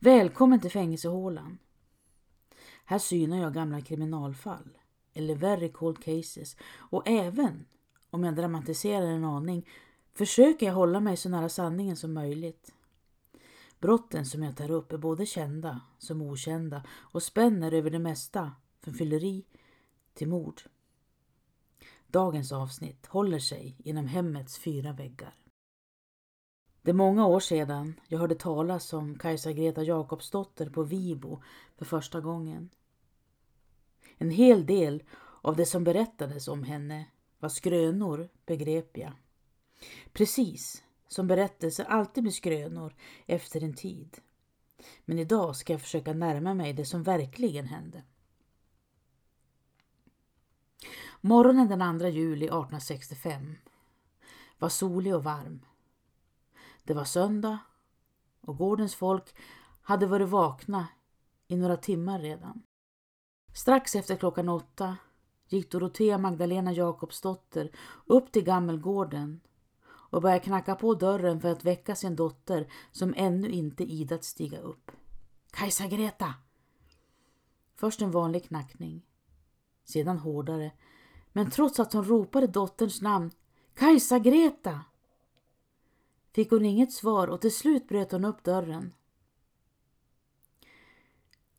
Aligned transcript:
Välkommen 0.00 0.60
till 0.60 0.70
fängelsehålan. 0.70 1.58
Här 2.84 2.98
synar 2.98 3.38
jag 3.38 3.54
gamla 3.54 3.80
kriminalfall, 3.80 4.78
eller 5.14 5.34
very 5.34 5.72
cold 5.72 6.04
cases, 6.04 6.56
och 6.76 7.08
även 7.08 7.66
om 8.10 8.24
jag 8.24 8.36
dramatiserar 8.36 9.06
en 9.06 9.24
aning 9.24 9.68
försöker 10.14 10.66
jag 10.66 10.74
hålla 10.74 11.00
mig 11.00 11.16
så 11.16 11.28
nära 11.28 11.48
sanningen 11.48 11.96
som 11.96 12.12
möjligt. 12.12 12.72
Brotten 13.78 14.26
som 14.26 14.42
jag 14.42 14.56
tar 14.56 14.70
upp 14.70 14.92
är 14.92 14.98
både 14.98 15.26
kända 15.26 15.80
som 15.98 16.22
okända 16.22 16.84
och 16.90 17.22
spänner 17.22 17.72
över 17.72 17.90
det 17.90 17.98
mesta 17.98 18.52
från 18.80 18.94
fylleri 18.94 19.44
till 20.14 20.28
mord. 20.28 20.62
Dagens 22.06 22.52
avsnitt 22.52 23.06
håller 23.06 23.38
sig 23.38 23.76
inom 23.78 24.06
hemmets 24.06 24.58
fyra 24.58 24.92
väggar. 24.92 25.34
Det 26.88 26.92
är 26.92 26.94
många 26.94 27.26
år 27.26 27.40
sedan 27.40 28.00
jag 28.06 28.18
hörde 28.18 28.34
talas 28.34 28.92
om 28.92 29.18
Kajsa 29.18 29.52
Greta 29.52 29.82
Jakobsdotter 29.82 30.70
på 30.70 30.82
Vibo 30.82 31.42
för 31.76 31.84
första 31.84 32.20
gången. 32.20 32.70
En 34.18 34.30
hel 34.30 34.66
del 34.66 35.02
av 35.42 35.56
det 35.56 35.66
som 35.66 35.84
berättades 35.84 36.48
om 36.48 36.62
henne 36.62 37.06
var 37.38 37.48
skrönor, 37.48 38.28
begrep 38.46 38.96
jag. 38.96 39.12
Precis 40.12 40.82
som 41.08 41.26
berättelser 41.26 41.84
alltid 41.84 42.22
blir 42.22 42.32
skrönor 42.32 42.94
efter 43.26 43.64
en 43.64 43.74
tid. 43.74 44.16
Men 45.04 45.18
idag 45.18 45.56
ska 45.56 45.72
jag 45.72 45.82
försöka 45.82 46.12
närma 46.12 46.54
mig 46.54 46.72
det 46.72 46.84
som 46.84 47.02
verkligen 47.02 47.66
hände. 47.66 48.02
Morgonen 51.20 51.68
den 51.68 51.98
2 51.98 52.06
juli 52.06 52.44
1865 52.44 53.56
var 54.58 54.68
solig 54.68 55.14
och 55.14 55.24
varm. 55.24 55.60
Det 56.88 56.94
var 56.94 57.04
söndag 57.04 57.58
och 58.40 58.56
gårdens 58.56 58.94
folk 58.94 59.34
hade 59.82 60.06
varit 60.06 60.28
vakna 60.28 60.88
i 61.48 61.56
några 61.56 61.76
timmar 61.76 62.18
redan. 62.18 62.62
Strax 63.54 63.94
efter 63.94 64.16
klockan 64.16 64.48
åtta 64.48 64.96
gick 65.48 65.70
Dorotea 65.70 66.18
Magdalena 66.18 66.72
Jakobsdotter 66.72 67.70
upp 68.06 68.32
till 68.32 68.44
Gammelgården 68.44 69.40
och 69.86 70.22
började 70.22 70.44
knacka 70.44 70.74
på 70.74 70.94
dörren 70.94 71.40
för 71.40 71.48
att 71.52 71.64
väcka 71.64 71.94
sin 71.94 72.16
dotter 72.16 72.72
som 72.92 73.14
ännu 73.16 73.48
inte 73.48 73.84
idat 73.84 74.24
stiga 74.24 74.58
upp. 74.58 74.90
Kajsa 75.50 75.86
Greta! 75.86 76.34
Först 77.74 78.02
en 78.02 78.10
vanlig 78.10 78.44
knackning, 78.44 79.06
sedan 79.84 80.18
hårdare, 80.18 80.72
men 81.32 81.50
trots 81.50 81.80
att 81.80 81.92
hon 81.92 82.04
ropade 82.04 82.46
dotterns 82.46 83.02
namn 83.02 83.30
Kajsa 83.74 84.18
Greta 84.18 84.80
fick 86.32 86.50
hon 86.50 86.64
inget 86.64 86.92
svar 86.92 87.28
och 87.28 87.40
till 87.40 87.54
slut 87.54 87.88
bröt 87.88 88.12
hon 88.12 88.24
upp 88.24 88.44
dörren. 88.44 88.94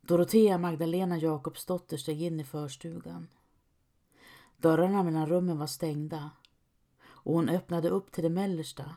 Dorotea 0.02 0.58
Magdalena 0.58 1.18
Jakobsdotter 1.18 1.98
steg 1.98 2.22
in 2.22 2.40
i 2.40 2.44
förstugan. 2.44 3.28
Dörrarna 4.58 5.04
mellan 5.04 5.28
rummen 5.28 5.58
var 5.58 5.68
stängda 5.68 6.32
och 7.02 7.34
hon 7.34 7.50
öppnade 7.50 7.90
upp 7.90 8.12
till 8.12 8.24
det 8.24 8.30
mellersta 8.30 8.96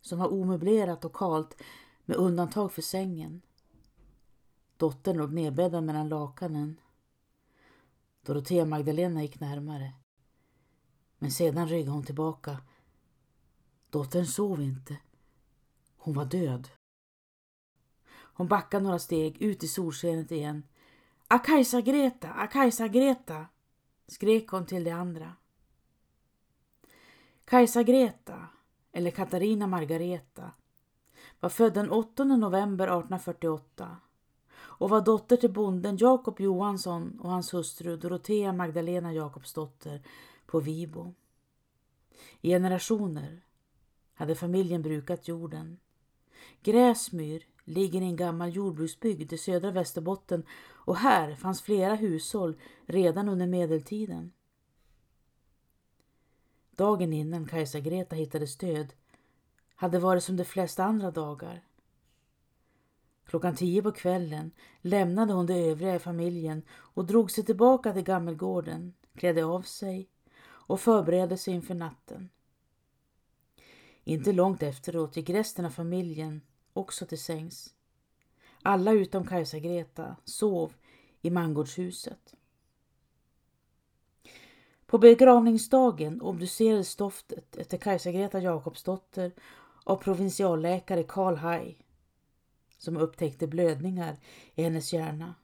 som 0.00 0.18
var 0.18 0.32
omöblerat 0.32 1.04
och 1.04 1.12
kalt 1.12 1.62
med 2.04 2.16
undantag 2.16 2.72
för 2.72 2.82
sängen. 2.82 3.42
Dottern 4.76 5.16
låg 5.16 5.32
nedbäddad 5.32 5.84
mellan 5.84 6.08
lakanen. 6.08 6.80
Dorotea 8.22 8.64
Magdalena 8.64 9.22
gick 9.22 9.40
närmare. 9.40 9.92
Men 11.18 11.30
sedan 11.30 11.68
ryggade 11.68 11.90
hon 11.90 12.04
tillbaka. 12.04 12.58
Dottern 13.90 14.26
sov 14.26 14.62
inte. 14.62 14.96
Hon 15.98 16.14
var 16.14 16.24
död. 16.24 16.68
Hon 18.10 18.48
backade 18.48 18.84
några 18.84 18.98
steg 18.98 19.42
ut 19.42 19.64
i 19.64 19.68
solskenet 19.68 20.30
igen. 20.30 20.62
Akajsa 21.28 21.80
Greta, 21.80 22.32
Akajsa 22.32 22.88
Greta, 22.88 23.46
skrek 24.06 24.48
hon 24.48 24.66
till 24.66 24.84
de 24.84 24.90
andra. 24.90 25.32
Kajsa 27.44 27.82
Greta, 27.82 28.46
eller 28.92 29.10
Katarina 29.10 29.66
Margareta, 29.66 30.50
var 31.40 31.48
född 31.48 31.74
den 31.74 31.90
8 31.90 32.24
november 32.24 32.84
1848 32.84 33.96
och 34.58 34.90
var 34.90 35.00
dotter 35.00 35.36
till 35.36 35.52
bonden 35.52 35.96
Jakob 35.96 36.40
Johansson 36.40 37.20
och 37.20 37.30
hans 37.30 37.54
hustru 37.54 37.96
Dorotea 37.96 38.52
Magdalena 38.52 39.12
Jakobsdotter 39.12 40.02
på 40.46 40.60
Vibo. 40.60 41.14
I 42.40 42.48
generationer 42.48 43.44
hade 44.14 44.34
familjen 44.34 44.82
brukat 44.82 45.28
jorden. 45.28 45.78
Gräsmyr 46.62 47.46
ligger 47.64 48.00
i 48.00 48.04
en 48.04 48.16
gammal 48.16 48.56
jordbruksbygd 48.56 49.32
i 49.32 49.38
södra 49.38 49.70
Västerbotten 49.70 50.44
och 50.70 50.96
här 50.96 51.34
fanns 51.34 51.62
flera 51.62 51.94
hushåll 51.94 52.60
redan 52.86 53.28
under 53.28 53.46
medeltiden. 53.46 54.32
Dagen 56.70 57.12
innan 57.12 57.46
Kajsa 57.46 57.80
Greta 57.80 58.16
hittade 58.16 58.46
stöd 58.46 58.92
hade 59.74 59.98
varit 59.98 60.24
som 60.24 60.36
de 60.36 60.44
flesta 60.44 60.84
andra 60.84 61.10
dagar. 61.10 61.64
Klockan 63.26 63.56
tio 63.56 63.82
på 63.82 63.92
kvällen 63.92 64.50
lämnade 64.80 65.32
hon 65.32 65.46
de 65.46 65.70
övriga 65.70 65.94
i 65.94 65.98
familjen 65.98 66.62
och 66.70 67.04
drog 67.04 67.30
sig 67.30 67.44
tillbaka 67.44 67.92
till 67.92 68.02
Gammelgården, 68.02 68.94
klädde 69.14 69.44
av 69.44 69.62
sig 69.62 70.08
och 70.40 70.80
förberedde 70.80 71.36
sig 71.36 71.54
inför 71.54 71.74
natten. 71.74 72.28
Inte 74.08 74.32
långt 74.32 74.62
efteråt 74.62 75.16
gick 75.16 75.30
resten 75.30 75.64
av 75.64 75.70
familjen 75.70 76.40
också 76.72 77.06
till 77.06 77.22
sängs. 77.22 77.74
Alla 78.62 78.92
utom 78.92 79.26
Kajsa 79.26 79.58
Greta 79.58 80.16
sov 80.24 80.72
i 81.22 81.30
mangårdshuset. 81.30 82.34
På 84.86 84.98
begravningsdagen 84.98 86.20
obducerades 86.20 86.90
stoftet 86.90 87.56
efter 87.56 87.78
Kajsa 87.78 88.12
Greta 88.12 88.40
Jakobsdotter 88.40 89.32
av 89.84 89.96
provinsialläkare 89.96 91.02
Karl 91.02 91.36
Hay 91.36 91.76
som 92.78 92.96
upptäckte 92.96 93.46
blödningar 93.46 94.16
i 94.54 94.62
hennes 94.62 94.92
hjärna. 94.92 95.34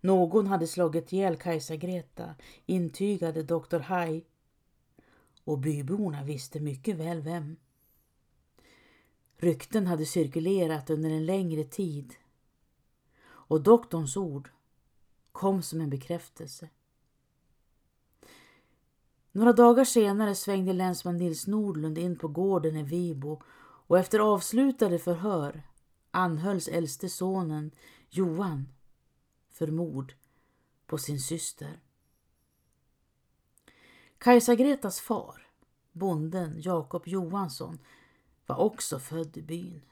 Någon 0.00 0.46
hade 0.46 0.66
slagit 0.66 1.12
ihjäl 1.12 1.36
Kajsa 1.36 1.76
Greta, 1.76 2.34
intygade 2.66 3.42
doktor 3.42 3.78
Hay 3.78 4.24
och 5.44 5.58
byborna 5.58 6.24
visste 6.24 6.60
mycket 6.60 6.96
väl 6.96 7.20
vem. 7.20 7.56
Rykten 9.36 9.86
hade 9.86 10.06
cirkulerat 10.06 10.90
under 10.90 11.10
en 11.10 11.26
längre 11.26 11.64
tid 11.64 12.14
och 13.26 13.62
doktorns 13.62 14.16
ord 14.16 14.50
kom 15.32 15.62
som 15.62 15.80
en 15.80 15.90
bekräftelse. 15.90 16.68
Några 19.32 19.52
dagar 19.52 19.84
senare 19.84 20.34
svängde 20.34 20.72
länsman 20.72 21.16
Nils 21.16 21.46
Nordlund 21.46 21.98
in 21.98 22.18
på 22.18 22.28
gården 22.28 22.76
i 22.76 22.82
Vibo 22.82 23.42
och 23.86 23.98
efter 23.98 24.18
avslutade 24.18 24.98
förhör 24.98 25.62
anhölls 26.10 26.68
äldste 26.68 27.08
sonen 27.08 27.70
Johan 28.10 28.68
för 29.50 29.66
mord 29.66 30.14
på 30.86 30.98
sin 30.98 31.20
syster. 31.20 31.83
Kajsa 34.18 34.54
Gretas 34.54 35.00
far, 35.00 35.46
bonden 35.92 36.60
Jakob 36.60 37.08
Johansson, 37.08 37.78
var 38.46 38.56
också 38.56 38.98
född 38.98 39.36
i 39.36 39.42
byn. 39.42 39.82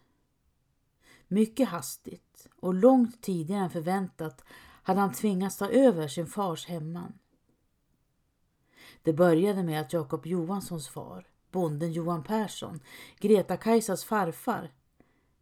Mycket 1.28 1.68
hastigt 1.68 2.48
och 2.60 2.74
långt 2.74 3.22
tidigare 3.22 3.64
än 3.64 3.70
förväntat 3.70 4.44
hade 4.82 5.00
han 5.00 5.12
tvingats 5.12 5.56
ta 5.56 5.68
över 5.68 6.08
sin 6.08 6.26
fars 6.26 6.66
hemman. 6.66 7.18
Det 9.02 9.12
började 9.12 9.62
med 9.62 9.80
att 9.80 9.92
Jakob 9.92 10.26
Johanssons 10.26 10.88
far, 10.88 11.28
bonden 11.50 11.92
Johan 11.92 12.24
Persson, 12.24 12.80
Greta-Kajsas 13.18 14.04
farfar, 14.04 14.72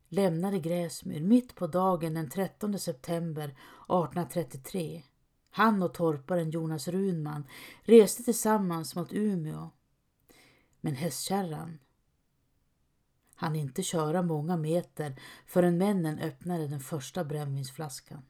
lämnade 0.08 0.58
Gräsmyr 0.58 1.20
mitt 1.20 1.54
på 1.54 1.66
dagen 1.66 2.14
den 2.14 2.30
13 2.30 2.78
september 2.78 3.44
1833. 3.44 5.02
Han 5.50 5.82
och 5.82 5.94
torparen 5.94 6.50
Jonas 6.50 6.88
Runman 6.88 7.46
reste 7.82 8.22
tillsammans 8.22 8.94
mot 8.96 9.12
Umeå. 9.12 9.70
Men 10.80 10.94
hästkärran 10.94 11.78
han 13.40 13.56
inte 13.56 13.82
köra 13.82 14.22
många 14.22 14.56
meter 14.56 15.20
förrän 15.46 15.78
männen 15.78 16.18
öppnade 16.18 16.68
den 16.68 16.80
första 16.80 17.24
brännvinsflaskan. 17.24 18.22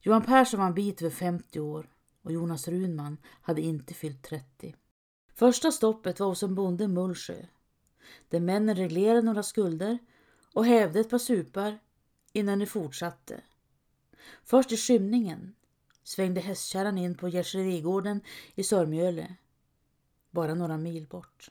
Johan 0.00 0.22
Persson 0.22 0.60
var 0.60 0.66
en 0.66 0.74
bit 0.74 1.02
över 1.02 1.10
50 1.10 1.60
år 1.60 1.90
och 2.22 2.32
Jonas 2.32 2.68
Runman 2.68 3.16
hade 3.42 3.60
inte 3.60 3.94
fyllt 3.94 4.22
30. 4.22 4.76
Första 5.34 5.72
stoppet 5.72 6.20
var 6.20 6.26
hos 6.26 6.42
en 6.42 6.54
bonde 6.54 6.84
i 6.84 6.88
Mullsjö 6.88 7.46
där 8.28 8.40
männen 8.40 8.76
reglerade 8.76 9.22
några 9.22 9.42
skulder 9.42 9.98
och 10.54 10.66
hävde 10.66 11.00
ett 11.00 11.10
par 11.10 11.18
supar 11.18 11.78
innan 12.32 12.58
de 12.58 12.66
fortsatte. 12.66 13.40
Först 14.44 14.72
i 14.72 14.76
skymningen 14.76 15.54
svängde 16.02 16.40
hästkärran 16.40 16.98
in 16.98 17.14
på 17.14 17.28
Gärserigården 17.28 18.20
i 18.54 18.62
Sörmjöle, 18.62 19.34
bara 20.30 20.54
några 20.54 20.76
mil 20.76 21.06
bort. 21.06 21.50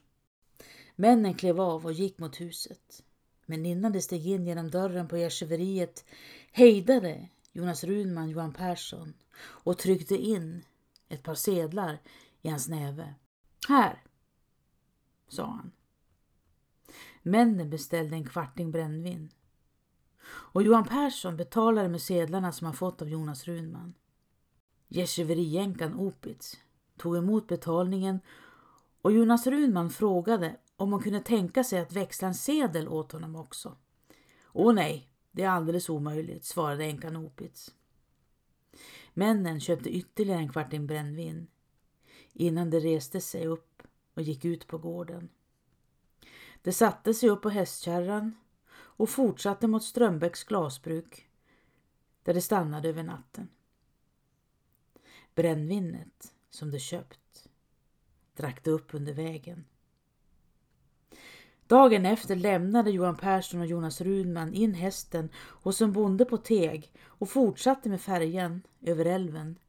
Männen 0.95 1.33
klev 1.33 1.62
av 1.62 1.85
och 1.85 1.94
gick 1.94 2.18
mot 2.18 2.41
huset. 2.41 3.03
Men 3.45 3.65
innan 3.65 3.91
de 3.91 4.01
steg 4.01 4.27
in 4.27 4.47
genom 4.47 4.71
dörren 4.71 5.07
på 5.07 5.18
gästgiveriet 5.18 6.06
hejdade 6.51 7.29
Jonas 7.51 7.83
Runman 7.83 8.29
Johan 8.29 8.53
Persson 8.53 9.13
och 9.39 9.77
tryckte 9.77 10.15
in 10.15 10.65
ett 11.09 11.23
par 11.23 11.35
sedlar 11.35 12.00
i 12.41 12.50
hans 12.50 12.68
näve. 12.68 13.13
Här, 13.68 14.03
sa 15.27 15.45
han. 15.45 15.71
Männen 17.21 17.69
beställde 17.69 18.15
en 18.15 18.27
kvarting 18.27 18.71
brännvin. 18.71 19.29
Och 20.25 20.63
Johan 20.63 20.88
Persson 20.88 21.38
betalade 21.38 21.89
med 21.89 22.01
sedlarna 22.01 22.51
som 22.51 22.65
han 22.65 22.73
fått 22.73 23.01
av 23.01 23.09
Jonas 23.09 23.47
Runman. 23.47 23.94
Gästgiveriänkan 24.88 25.95
Opitz 25.95 26.57
tog 26.97 27.18
emot 27.18 27.47
betalningen 27.47 28.19
och 29.01 29.12
Jonas 29.12 29.47
Runman 29.47 29.89
frågade 29.89 30.56
om 30.75 30.91
hon 30.91 31.03
kunde 31.03 31.19
tänka 31.19 31.63
sig 31.63 31.79
att 31.79 31.91
växla 31.94 32.27
en 32.27 32.35
sedel 32.35 32.88
åt 32.88 33.12
honom 33.12 33.35
också. 33.35 33.77
Åh 34.53 34.73
nej, 34.73 35.09
det 35.31 35.44
är 35.44 35.50
alldeles 35.50 35.89
omöjligt, 35.89 36.45
svarade 36.45 36.85
änkan 36.85 37.15
Opitz. 37.15 37.71
Männen 39.13 39.59
köpte 39.59 39.89
ytterligare 39.89 40.39
en 40.39 40.51
kvarting 40.51 40.88
brännvin 40.88 41.47
innan 42.33 42.69
de 42.69 42.79
reste 42.79 43.21
sig 43.21 43.47
upp 43.47 43.83
och 44.13 44.21
gick 44.21 44.45
ut 44.45 44.68
på 44.68 44.77
gården. 44.77 45.29
De 46.62 46.71
satte 46.71 47.13
sig 47.13 47.29
upp 47.29 47.41
på 47.41 47.50
hästkärran 47.50 48.35
och 49.01 49.09
fortsatte 49.09 49.68
mot 49.68 49.83
Strömbäcks 49.83 50.44
glasbruk 50.44 51.27
där 52.24 52.33
det 52.33 52.42
stannade 52.42 52.89
över 52.89 53.03
natten. 53.03 53.50
Brännvinet 55.36 56.33
som 56.50 56.71
de 56.71 56.80
köpt 56.80 57.50
drack 58.36 58.63
de 58.63 58.69
upp 58.69 58.94
under 58.94 59.13
vägen. 59.13 59.65
Dagen 61.68 62.06
efter 62.06 62.36
lämnade 62.36 62.92
Johan 62.92 63.18
Persson 63.18 63.59
och 63.59 63.65
Jonas 63.65 64.01
Rudman 64.01 64.53
in 64.53 64.74
hästen 64.74 65.30
hos 65.36 65.81
en 65.81 65.92
bonde 65.92 66.25
på 66.25 66.38
Teg 66.38 66.94
och 67.06 67.30
fortsatte 67.30 67.89
med 67.89 68.01
färjan 68.01 68.62
över 68.81 69.06
älven. 69.06 69.59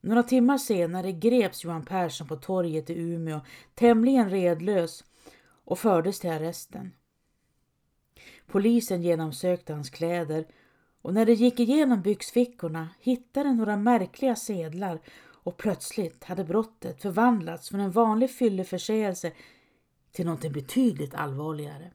Några 0.00 0.22
timmar 0.22 0.58
senare 0.58 1.12
greps 1.12 1.64
Johan 1.64 1.84
Persson 1.84 2.28
på 2.28 2.36
torget 2.36 2.90
i 2.90 2.94
Umeå 2.94 3.40
tämligen 3.74 4.30
redlös 4.30 5.04
och 5.64 5.78
fördes 5.78 6.20
till 6.20 6.30
arresten. 6.30 6.92
Polisen 8.46 9.02
genomsökte 9.02 9.72
hans 9.72 9.90
kläder 9.90 10.46
och 11.02 11.14
när 11.14 11.26
de 11.26 11.32
gick 11.32 11.60
igenom 11.60 12.02
byxfickorna 12.02 12.88
hittade 13.00 13.52
några 13.52 13.76
märkliga 13.76 14.36
sedlar 14.36 15.00
och 15.44 15.56
plötsligt 15.56 16.24
hade 16.24 16.44
brottet 16.44 17.02
förvandlats 17.02 17.68
från 17.68 17.80
en 17.80 17.90
vanlig 17.90 18.30
fylleförseelse 18.30 19.32
till 20.12 20.26
något 20.26 20.52
betydligt 20.52 21.14
allvarligare. 21.14 21.92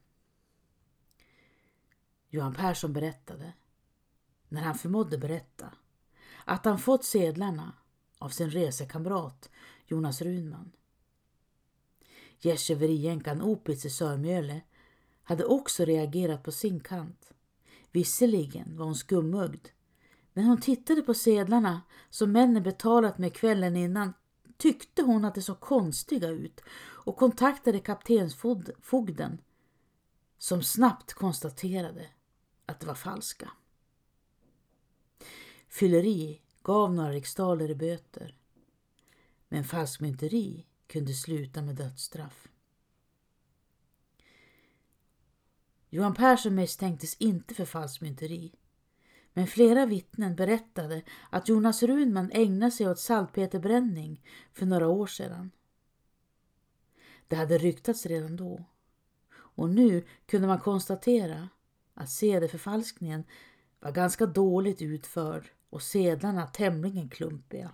Johan 2.29 2.53
Persson 2.53 2.93
berättade, 2.93 3.53
när 4.49 4.61
han 4.61 4.75
förmådde 4.75 5.17
berätta, 5.17 5.73
att 6.45 6.65
han 6.65 6.79
fått 6.79 7.05
sedlarna 7.05 7.73
av 8.17 8.29
sin 8.29 8.49
resekamrat 8.49 9.49
Jonas 9.85 10.21
Runman. 10.21 10.71
Gästgiveriänkan 12.39 13.41
Opitz 13.41 13.85
i 13.85 13.89
Sörmjöle 13.89 14.61
hade 15.23 15.45
också 15.45 15.85
reagerat 15.85 16.43
på 16.43 16.51
sin 16.51 16.79
kant. 16.79 17.33
Visserligen 17.91 18.77
var 18.77 18.85
hon 18.85 18.95
skumögd 18.95 19.67
när 20.33 20.43
hon 20.43 20.61
tittade 20.61 21.01
på 21.01 21.13
sedlarna 21.13 21.81
som 22.09 22.31
männen 22.31 22.63
betalat 22.63 23.17
med 23.17 23.33
kvällen 23.33 23.75
innan 23.75 24.13
tyckte 24.57 25.01
hon 25.01 25.25
att 25.25 25.35
det 25.35 25.41
såg 25.41 25.59
konstiga 25.59 26.29
ut 26.29 26.61
och 26.79 27.17
kontaktade 27.17 27.79
kaptensfogden 27.79 29.41
som 30.37 30.63
snabbt 30.63 31.13
konstaterade 31.13 32.07
att 32.65 32.79
det 32.79 32.87
var 32.87 32.95
falska. 32.95 33.51
Fylleri 35.67 36.41
gav 36.63 36.93
några 36.93 37.11
riksdaler 37.11 37.69
i 37.69 37.75
böter 37.75 38.37
men 39.49 39.63
falskmynteri 39.63 40.65
kunde 40.87 41.13
sluta 41.13 41.61
med 41.61 41.75
dödsstraff. 41.75 42.47
Johan 45.89 46.13
Persson 46.13 46.55
misstänktes 46.55 47.15
inte 47.15 47.53
för 47.53 47.65
falskmynteri 47.65 48.53
men 49.37 49.47
flera 49.47 49.85
vittnen 49.85 50.35
berättade 50.35 51.01
att 51.29 51.49
Jonas 51.49 51.83
Runman 51.83 52.31
ägnade 52.33 52.71
sig 52.71 52.89
åt 52.89 52.99
salpeterbränning 52.99 54.23
för 54.53 54.65
några 54.65 54.87
år 54.87 55.07
sedan. 55.07 55.51
Det 57.27 57.35
hade 57.35 57.57
ryktats 57.57 58.05
redan 58.05 58.35
då. 58.35 58.65
Och 59.33 59.69
nu 59.69 60.05
kunde 60.25 60.47
man 60.47 60.59
konstatera 60.59 61.49
att 61.93 62.09
sedelförfalskningen 62.09 63.23
var 63.79 63.91
ganska 63.91 64.25
dåligt 64.25 64.81
utförd 64.81 65.51
och 65.69 65.81
sedlarna 65.81 66.47
tämligen 66.47 67.09
klumpiga. 67.09 67.71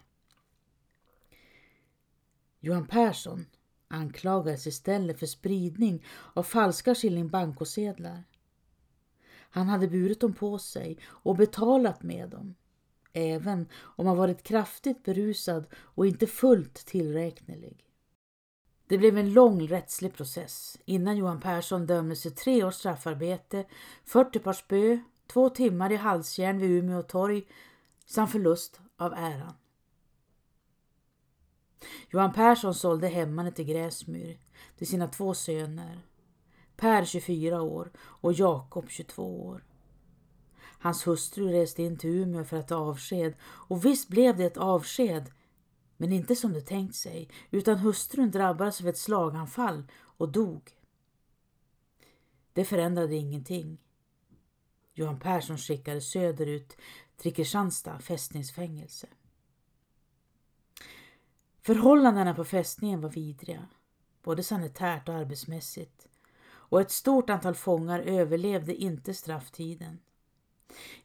Johan 2.65 2.88
Persson 2.88 3.45
anklagades 3.88 4.68
istället 4.68 5.19
för 5.19 5.25
spridning 5.25 6.06
av 6.33 6.44
falska 6.44 6.95
shilling 6.95 7.27
bankosedlar. 7.27 8.24
Han 9.50 9.68
hade 9.68 9.88
burit 9.88 10.19
dem 10.19 10.33
på 10.33 10.57
sig 10.57 10.98
och 11.06 11.36
betalat 11.36 12.04
med 12.04 12.30
dem, 12.30 12.56
även 13.13 13.68
om 13.74 14.07
han 14.07 14.18
varit 14.18 14.44
kraftigt 14.44 15.04
berusad 15.04 15.65
och 15.75 16.07
inte 16.07 16.27
fullt 16.27 16.74
tillräknelig. 16.74 17.86
Det 18.88 18.98
blev 18.98 19.18
en 19.18 19.33
lång 19.33 19.68
rättslig 19.68 20.13
process 20.13 20.77
innan 20.86 21.18
Johan 21.18 21.42
Persson 21.42 21.86
dömdes 21.86 22.21
till 22.21 22.36
tre 22.36 22.63
års 22.63 22.75
straffarbete, 22.75 23.65
40 24.06 24.39
par 24.39 24.54
spö, 24.54 25.00
två 25.27 25.50
timmar 25.50 25.92
i 25.92 25.95
halsjärn 25.95 26.60
vid 26.60 26.71
Umeå 26.71 27.04
torg 27.04 27.44
samt 28.06 28.31
förlust 28.31 28.80
av 28.98 29.13
äran. 29.13 29.54
Johan 32.09 32.33
Persson 32.33 32.74
sålde 32.74 33.07
hemmanet 33.07 33.59
i 33.59 33.63
Gräsmyr 33.63 34.38
till 34.77 34.88
sina 34.88 35.07
två 35.07 35.33
söner 35.33 36.00
Per 36.75 37.06
24 37.06 37.62
år 37.62 37.91
och 37.97 38.33
Jakob 38.33 38.89
22 38.89 39.45
år. 39.45 39.63
Hans 40.59 41.07
hustru 41.07 41.51
reste 41.51 41.83
in 41.83 41.97
till 41.97 42.09
Umeå 42.09 42.44
för 42.44 42.57
att 42.57 42.68
ta 42.68 42.75
avsked 42.75 43.33
och 43.44 43.85
visst 43.85 44.09
blev 44.09 44.38
det 44.38 44.45
ett 44.45 44.57
avsked 44.57 45.31
men 45.97 46.12
inte 46.12 46.35
som 46.35 46.53
det 46.53 46.62
tänkt 46.62 46.95
sig 46.95 47.30
utan 47.51 47.77
hustrun 47.77 48.31
drabbades 48.31 48.81
av 48.81 48.88
ett 48.88 48.97
slaganfall 48.97 49.83
och 50.01 50.31
dog. 50.31 50.71
Det 52.53 52.65
förändrade 52.65 53.15
ingenting. 53.15 53.77
Johan 54.93 55.19
Persson 55.19 55.58
skickades 55.58 56.12
söderut 56.12 56.77
till 57.17 57.34
Kristianstad 57.34 58.00
fästningsfängelse. 58.00 59.08
Förhållandena 61.65 62.34
på 62.34 62.43
fästningen 62.43 63.01
var 63.01 63.10
vidriga, 63.10 63.67
både 64.24 64.43
sanitärt 64.43 65.10
och 65.10 65.15
arbetsmässigt 65.15 66.08
och 66.46 66.82
ett 66.82 66.91
stort 66.91 67.29
antal 67.29 67.55
fångar 67.55 68.00
överlevde 68.00 68.75
inte 68.75 69.13
strafftiden. 69.13 70.00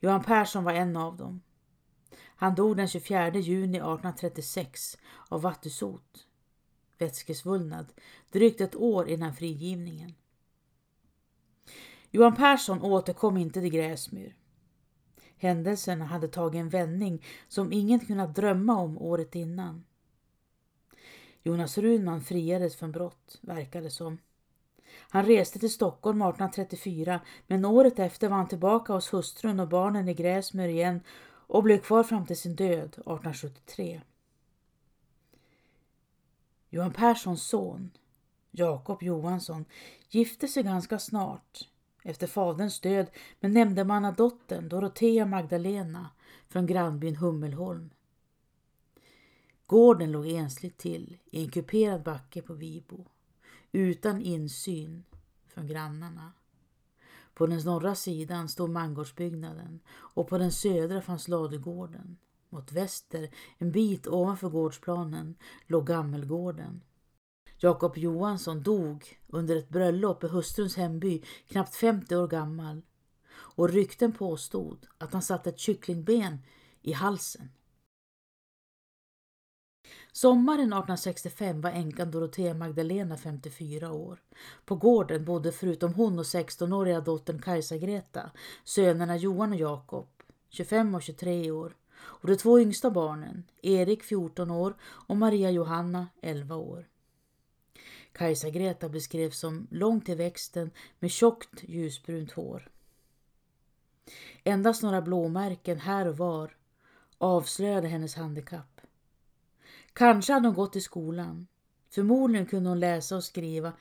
Johan 0.01 0.25
Persson 0.25 0.65
var 0.65 0.73
en 0.73 0.97
av 0.97 1.17
dem. 1.17 1.43
Han 2.21 2.55
dog 2.55 2.77
den 2.77 2.89
24 2.89 3.31
juni 3.35 3.79
1836 3.79 4.99
av 5.29 5.43
vattusot, 5.43 6.27
vätskesvullnad, 6.99 7.87
drygt 8.33 8.61
ett 8.61 8.77
år 8.77 9.09
innan 9.09 9.35
frigivningen. 9.35 10.15
Johan 12.11 12.37
Persson 12.37 12.83
återkom 12.83 13.37
inte 13.37 13.61
till 13.61 13.71
Gräsmyr. 13.71 14.37
Händelserna 15.37 16.05
hade 16.05 16.29
tagit 16.29 16.61
en 16.61 16.69
vändning 16.69 17.25
som 17.49 17.73
ingen 17.73 18.01
kunnat 18.01 18.35
drömma 18.35 18.77
om 18.77 18.99
året 18.99 19.35
innan. 19.35 19.85
Jonas 21.49 21.79
Runman 21.79 22.21
friades 22.21 22.77
från 22.77 22.93
brott, 22.93 23.39
verkade 23.41 23.91
som. 23.91 24.19
Han 25.11 25.27
reste 25.27 25.59
till 25.59 25.73
Stockholm 25.73 26.23
1834 26.23 27.21
men 27.47 27.65
året 27.65 27.99
efter 27.99 28.29
var 28.29 28.37
han 28.37 28.49
tillbaka 28.49 28.93
hos 28.93 29.13
hustrun 29.13 29.61
och 29.61 29.69
barnen 29.69 30.09
i 30.09 30.15
Gräsmyr 30.15 30.69
igen 30.69 31.01
och 31.47 31.63
blev 31.63 31.79
kvar 31.79 32.03
fram 32.03 32.27
till 32.27 32.37
sin 32.37 32.57
död 32.57 32.89
1873. 32.89 34.01
Johan 36.69 36.93
Perssons 36.93 37.43
son, 37.43 37.91
Jakob 38.51 39.03
Johansson, 39.03 39.65
gifte 40.09 40.49
sig 40.49 40.63
ganska 40.63 40.99
snart 40.99 41.69
efter 42.03 42.27
faderns 42.27 42.81
död 42.81 43.07
med 43.41 43.51
nämndemannadottern 43.51 44.69
Dorotea 44.69 45.27
Magdalena 45.27 46.11
från 46.49 46.67
grannbyn 46.67 47.17
Hummelholm. 47.17 47.91
Gården 49.69 50.13
låg 50.13 50.27
ensligt 50.27 50.79
till 50.79 51.19
i 51.31 51.43
en 51.43 51.51
kuperad 51.51 52.03
backe 52.03 52.43
på 52.43 52.55
Vibo 52.55 53.07
utan 53.73 54.21
insyn 54.21 55.05
från 55.49 55.67
grannarna. 55.67 56.33
På 57.35 57.47
den 57.47 57.59
norra 57.59 57.95
sidan 57.95 58.49
stod 58.49 58.71
mangårdsbyggnaden 58.71 59.81
och 59.91 60.29
på 60.29 60.39
den 60.39 60.53
södra 60.53 61.03
fanns 61.03 61.29
ladugården. 61.29 62.17
Mot 62.49 62.73
väster, 62.73 63.31
en 63.59 63.73
bit 63.73 64.07
ovanför 64.07 64.49
gårdsplanen, 64.49 65.35
låg 65.67 65.87
gammelgården. 65.87 66.81
Jakob 67.59 67.99
Johansson 67.99 68.63
dog 68.63 69.19
under 69.27 69.57
ett 69.57 69.69
bröllop 69.69 70.25
i 70.25 70.29
hustruns 70.29 70.77
hemby, 70.77 71.23
knappt 71.49 71.75
50 71.75 72.17
år 72.17 72.29
gammal. 72.29 72.83
Och 73.31 73.69
rykten 73.69 74.13
påstod 74.13 74.87
att 74.99 75.13
han 75.13 75.23
satt 75.23 75.47
ett 75.47 75.59
kycklingben 75.59 76.39
i 76.83 76.93
halsen. 76.93 77.49
Sommaren 80.21 80.73
1865 80.73 81.61
var 81.61 81.71
änkan 81.71 82.11
Dorotea 82.11 82.55
Magdalena 82.55 83.17
54 83.17 83.93
år. 83.93 84.23
På 84.65 84.77
gården 84.77 85.25
bodde 85.25 85.53
förutom 85.53 85.95
hon 85.95 86.19
och 86.19 86.25
16-åriga 86.25 87.01
dottern 87.01 87.43
Kajsa 87.43 87.77
Greta 87.77 88.31
sönerna 88.65 89.17
Johan 89.17 89.53
och 89.53 89.59
Jakob, 89.59 90.09
25 90.49 90.95
och 90.95 91.03
23 91.03 91.51
år, 91.51 91.77
och 91.97 92.29
de 92.29 92.37
två 92.37 92.61
yngsta 92.61 92.91
barnen, 92.91 93.45
Erik 93.63 94.03
14 94.03 94.51
år 94.51 94.77
och 94.83 95.17
Maria 95.17 95.51
Johanna 95.51 96.09
11 96.23 96.57
år. 96.57 96.89
Kajsa 98.13 98.51
Greta 98.51 98.89
beskrevs 98.89 99.39
som 99.39 99.67
lång 99.71 100.01
till 100.01 100.17
växten 100.17 100.71
med 100.99 101.11
tjockt 101.11 101.63
ljusbrunt 101.63 102.33
hår. 102.33 102.69
Endast 104.45 104.83
några 104.83 105.03
blåmärken 105.03 105.79
här 105.79 106.09
och 106.09 106.17
var 106.17 106.57
avslöjade 107.19 107.89
hennes 107.89 108.15
handikapp. 108.15 108.78
Kanske 109.99 110.33
hade 110.33 110.49
hon 110.49 110.55
gått 110.55 110.77
i 110.77 110.81
skolan. 110.81 111.47
Förmodligen 111.91 112.47
kunde 112.47 112.69
hon 112.69 112.81
läsa 112.81 113.17
och 113.17 113.25
skriva. 113.25 113.73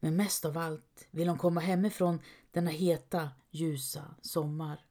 Men 0.00 0.16
mest 0.16 0.44
av 0.44 0.58
allt 0.58 1.08
ville 1.10 1.30
hon 1.30 1.38
komma 1.38 1.60
hemifrån 1.60 2.20
denna 2.50 2.70
heta, 2.70 3.30
ljusa 3.50 4.04
sommar. 4.20 4.84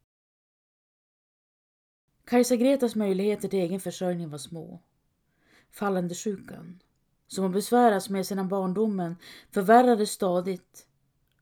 Kajsa 2.24 2.56
Gretas 2.56 2.94
möjligheter 2.94 3.48
till 3.48 3.58
egen 3.58 3.80
försörjning 3.80 4.30
var 4.30 4.38
små. 4.38 4.82
Fallande 5.70 6.14
sjukan, 6.14 6.82
som 7.26 7.44
hon 7.44 7.52
besväras 7.52 8.08
med 8.08 8.26
sedan 8.26 8.48
barndomen, 8.48 9.16
förvärrades 9.50 10.10
stadigt 10.10 10.86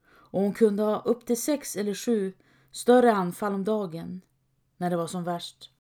och 0.06 0.40
hon 0.40 0.52
kunde 0.52 0.82
ha 0.82 1.00
upp 1.00 1.26
till 1.26 1.42
sex 1.42 1.76
eller 1.76 1.94
sju 1.94 2.32
större 2.72 3.12
anfall 3.12 3.54
om 3.54 3.64
dagen 3.64 4.20
när 4.76 4.90
det 4.90 4.96
var 4.96 5.06
som 5.06 5.24
värst. 5.24 5.72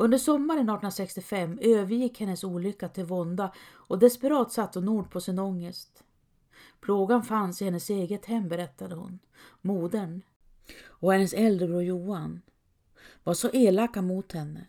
Under 0.00 0.18
sommaren 0.18 0.60
1865 0.60 1.58
övergick 1.62 2.20
hennes 2.20 2.44
olycka 2.44 2.88
till 2.88 3.04
vånda 3.04 3.52
och 3.70 3.98
desperat 3.98 4.52
satt 4.52 4.74
hon 4.74 4.88
ord 4.88 5.10
på 5.10 5.20
sin 5.20 5.38
ångest. 5.38 6.04
Plågan 6.80 7.22
fanns 7.22 7.62
i 7.62 7.64
hennes 7.64 7.90
eget 7.90 8.26
hem, 8.26 8.48
berättade 8.48 8.94
hon. 8.94 9.18
Modern 9.60 10.22
och 10.82 11.12
hennes 11.12 11.32
äldre 11.32 11.68
bror 11.68 11.82
Johan 11.82 12.42
var 13.24 13.34
så 13.34 13.50
elaka 13.52 14.02
mot 14.02 14.32
henne 14.32 14.66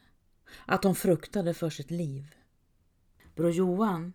att 0.66 0.84
hon 0.84 0.96
fruktade 0.96 1.54
för 1.54 1.70
sitt 1.70 1.92
liv. 1.92 2.36
Bror 3.36 3.52
Johan 3.52 4.14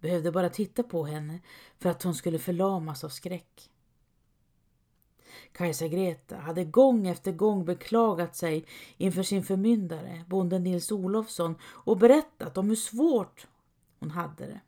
behövde 0.00 0.32
bara 0.32 0.48
titta 0.48 0.82
på 0.82 1.04
henne 1.04 1.40
för 1.78 1.90
att 1.90 2.02
hon 2.02 2.14
skulle 2.14 2.38
förlamas 2.38 3.04
av 3.04 3.08
skräck. 3.08 3.70
Kajsa 5.52 5.88
Greta 5.88 6.36
hade 6.36 6.64
gång 6.64 7.06
efter 7.06 7.32
gång 7.32 7.64
beklagat 7.64 8.36
sig 8.36 8.66
inför 8.96 9.22
sin 9.22 9.44
förmyndare, 9.44 10.24
bonden 10.28 10.64
Nils 10.64 10.92
Olofsson 10.92 11.54
och 11.64 11.98
berättat 11.98 12.58
om 12.58 12.68
hur 12.68 12.76
svårt 12.76 13.46
hon 14.00 14.10
hade 14.10 14.46
det. 14.46 14.60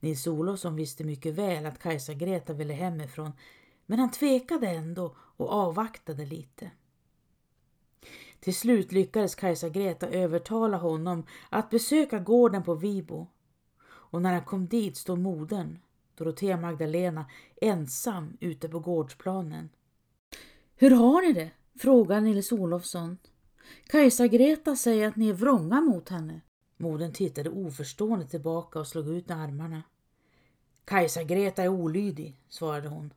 Nils 0.00 0.26
Olofsson 0.26 0.76
visste 0.76 1.04
mycket 1.04 1.34
väl 1.34 1.66
att 1.66 1.78
Kajsa 1.78 2.14
Greta 2.14 2.52
ville 2.52 2.74
hemifrån 2.74 3.32
men 3.86 3.98
han 3.98 4.10
tvekade 4.10 4.68
ändå 4.68 5.16
och 5.18 5.52
avvaktade 5.52 6.26
lite. 6.26 6.70
Till 8.40 8.54
slut 8.54 8.92
lyckades 8.92 9.34
Kajsa 9.34 9.68
Greta 9.68 10.08
övertala 10.08 10.76
honom 10.76 11.26
att 11.50 11.70
besöka 11.70 12.18
gården 12.18 12.62
på 12.62 12.74
Vibo. 12.74 13.26
Och 13.84 14.22
när 14.22 14.32
han 14.32 14.44
kom 14.44 14.66
dit 14.66 14.96
stod 14.96 15.18
modern, 15.18 15.78
Dorotea 16.16 16.56
Magdalena, 16.56 17.30
ensam 17.60 18.36
ute 18.40 18.68
på 18.68 18.80
gårdsplanen. 18.80 19.68
Hur 20.74 20.90
har 20.90 21.22
ni 21.22 21.32
det? 21.32 21.50
frågar 21.78 22.20
Nils 22.20 22.52
Olofsson. 22.52 23.18
Kajsa 23.86 24.26
Greta 24.26 24.76
säger 24.76 25.08
att 25.08 25.16
ni 25.16 25.28
är 25.28 25.32
vrånga 25.32 25.80
mot 25.80 26.08
henne. 26.08 26.40
Modern 26.76 27.12
tittade 27.12 27.50
oförstående 27.50 28.26
tillbaka 28.26 28.80
och 28.80 28.86
slog 28.86 29.08
ut 29.08 29.30
armarna. 29.30 29.82
Kajsa 30.84 31.22
Greta 31.22 31.62
är 31.62 31.68
olydig, 31.68 32.40
svarade 32.48 32.88
hon. 32.88 33.12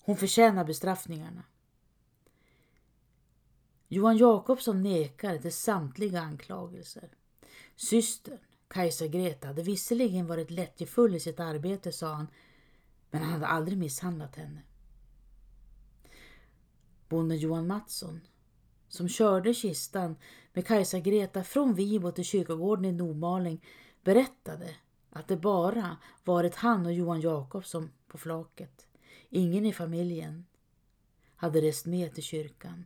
Hon 0.00 0.16
förtjänar 0.16 0.64
bestraffningarna. 0.64 1.42
Johan 3.88 4.16
Jakobsson 4.16 4.82
nekade 4.82 5.38
till 5.38 5.52
samtliga 5.52 6.20
anklagelser. 6.20 7.08
Systern, 7.76 8.38
Kajsa 8.68 9.06
Greta, 9.06 9.46
hade 9.46 9.62
visserligen 9.62 10.26
varit 10.26 10.50
lättjefull 10.50 11.14
i 11.14 11.20
sitt 11.20 11.40
arbete, 11.40 11.92
sa 11.92 12.12
han, 12.12 12.26
men 13.10 13.22
han 13.22 13.32
hade 13.32 13.46
aldrig 13.46 13.78
misshandlat 13.78 14.36
henne. 14.36 14.62
Bonden 17.08 17.38
Johan 17.38 17.66
Mattsson, 17.66 18.20
som 18.88 19.08
körde 19.08 19.54
kistan 19.54 20.16
med 20.52 20.66
Kajsa 20.66 20.98
Greta 20.98 21.44
från 21.44 21.74
Vibo 21.74 22.12
till 22.12 22.24
kyrkogården 22.24 22.84
i 22.84 22.92
Nordmaling, 22.92 23.64
berättade 24.02 24.76
att 25.10 25.28
det 25.28 25.36
bara 25.36 25.96
varit 26.24 26.54
han 26.54 26.86
och 26.86 26.92
Johan 26.92 27.20
Jakobsson 27.20 27.90
på 28.06 28.18
flaket. 28.18 28.86
Ingen 29.28 29.66
i 29.66 29.72
familjen 29.72 30.46
hade 31.36 31.60
rest 31.60 31.86
med 31.86 32.14
till 32.14 32.22
kyrkan. 32.22 32.84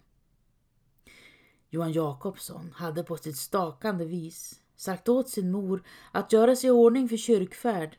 Johan 1.69 1.93
Jakobsson 1.93 2.73
hade 2.73 3.03
på 3.03 3.17
sitt 3.17 3.37
stakande 3.37 4.05
vis 4.05 4.62
sagt 4.83 5.09
åt 5.09 5.29
sin 5.29 5.51
mor 5.51 5.83
att 6.13 6.33
göra 6.33 6.57
sig 6.57 6.69
i 6.69 6.71
ordning 6.71 7.09
för 7.09 7.17
kyrkfärd. 7.17 7.99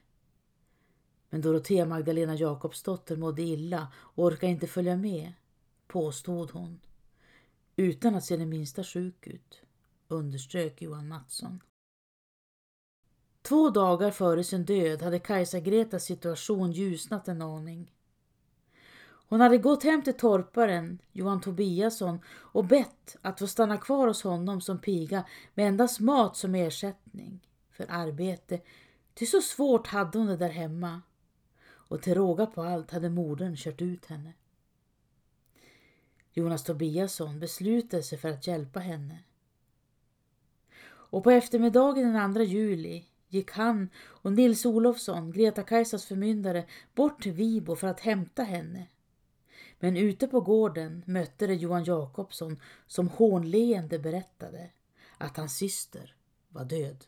Men 1.29 1.41
Dorotea 1.41 1.85
Magdalena 1.85 2.35
Jakobsdotter 2.35 3.17
mådde 3.17 3.41
illa 3.41 3.87
och 3.95 4.23
orkade 4.23 4.51
inte 4.51 4.67
följa 4.67 4.97
med, 4.97 5.33
påstod 5.87 6.51
hon. 6.51 6.79
Utan 7.75 8.15
att 8.15 8.25
se 8.25 8.37
det 8.37 8.45
minsta 8.45 8.83
sjuk 8.83 9.27
ut, 9.27 9.61
underströk 10.07 10.81
Johan 10.81 11.07
Mattsson. 11.07 11.63
Två 13.41 13.69
dagar 13.69 14.11
före 14.11 14.43
sin 14.43 14.65
död 14.65 15.01
hade 15.01 15.19
Kajsa 15.19 15.59
Gretas 15.59 16.03
situation 16.03 16.71
ljusnat 16.71 17.27
en 17.27 17.41
aning. 17.41 17.91
Hon 19.27 19.41
hade 19.41 19.57
gått 19.57 19.83
hem 19.83 20.03
till 20.03 20.13
torparen 20.17 20.99
Johan 21.11 21.41
Tobiasson 21.41 22.19
och 22.27 22.65
bett 22.65 23.17
att 23.21 23.39
få 23.39 23.47
stanna 23.47 23.77
kvar 23.77 24.07
hos 24.07 24.23
honom 24.23 24.61
som 24.61 24.79
piga 24.79 25.25
med 25.53 25.67
endast 25.67 25.99
mat 25.99 26.37
som 26.37 26.55
ersättning 26.55 27.47
för 27.71 27.85
arbete. 27.89 28.61
Till 29.13 29.29
så 29.29 29.41
svårt 29.41 29.87
hade 29.87 30.17
hon 30.17 30.27
det 30.27 30.37
där 30.37 30.49
hemma. 30.49 31.01
Och 31.65 32.01
till 32.01 32.15
råga 32.15 32.45
på 32.45 32.63
allt 32.63 32.91
hade 32.91 33.09
modern 33.09 33.55
kört 33.55 33.81
ut 33.81 34.05
henne. 34.05 34.33
Jonas 36.33 36.63
Tobiasson 36.63 37.39
beslutade 37.39 38.03
sig 38.03 38.17
för 38.17 38.29
att 38.29 38.47
hjälpa 38.47 38.79
henne. 38.79 39.19
Och 40.85 41.23
på 41.23 41.31
eftermiddagen 41.31 42.13
den 42.13 42.33
2 42.33 42.41
juli 42.41 43.05
gick 43.27 43.51
han 43.51 43.89
och 43.97 44.33
Nils 44.33 44.65
Olofsson, 44.65 45.31
Greta-Kajsas 45.31 46.05
förmyndare, 46.05 46.65
bort 46.95 47.23
till 47.23 47.31
Vibo 47.31 47.75
för 47.75 47.87
att 47.87 47.99
hämta 47.99 48.43
henne. 48.43 48.87
Men 49.83 49.97
ute 49.97 50.27
på 50.27 50.41
gården 50.41 51.03
mötte 51.07 51.47
de 51.47 51.55
Johan 51.55 51.83
Jakobsson 51.83 52.59
som 52.87 53.07
hånleende 53.07 53.99
berättade 53.99 54.69
att 55.17 55.37
hans 55.37 55.57
syster 55.57 56.15
var 56.49 56.65
död. 56.65 57.05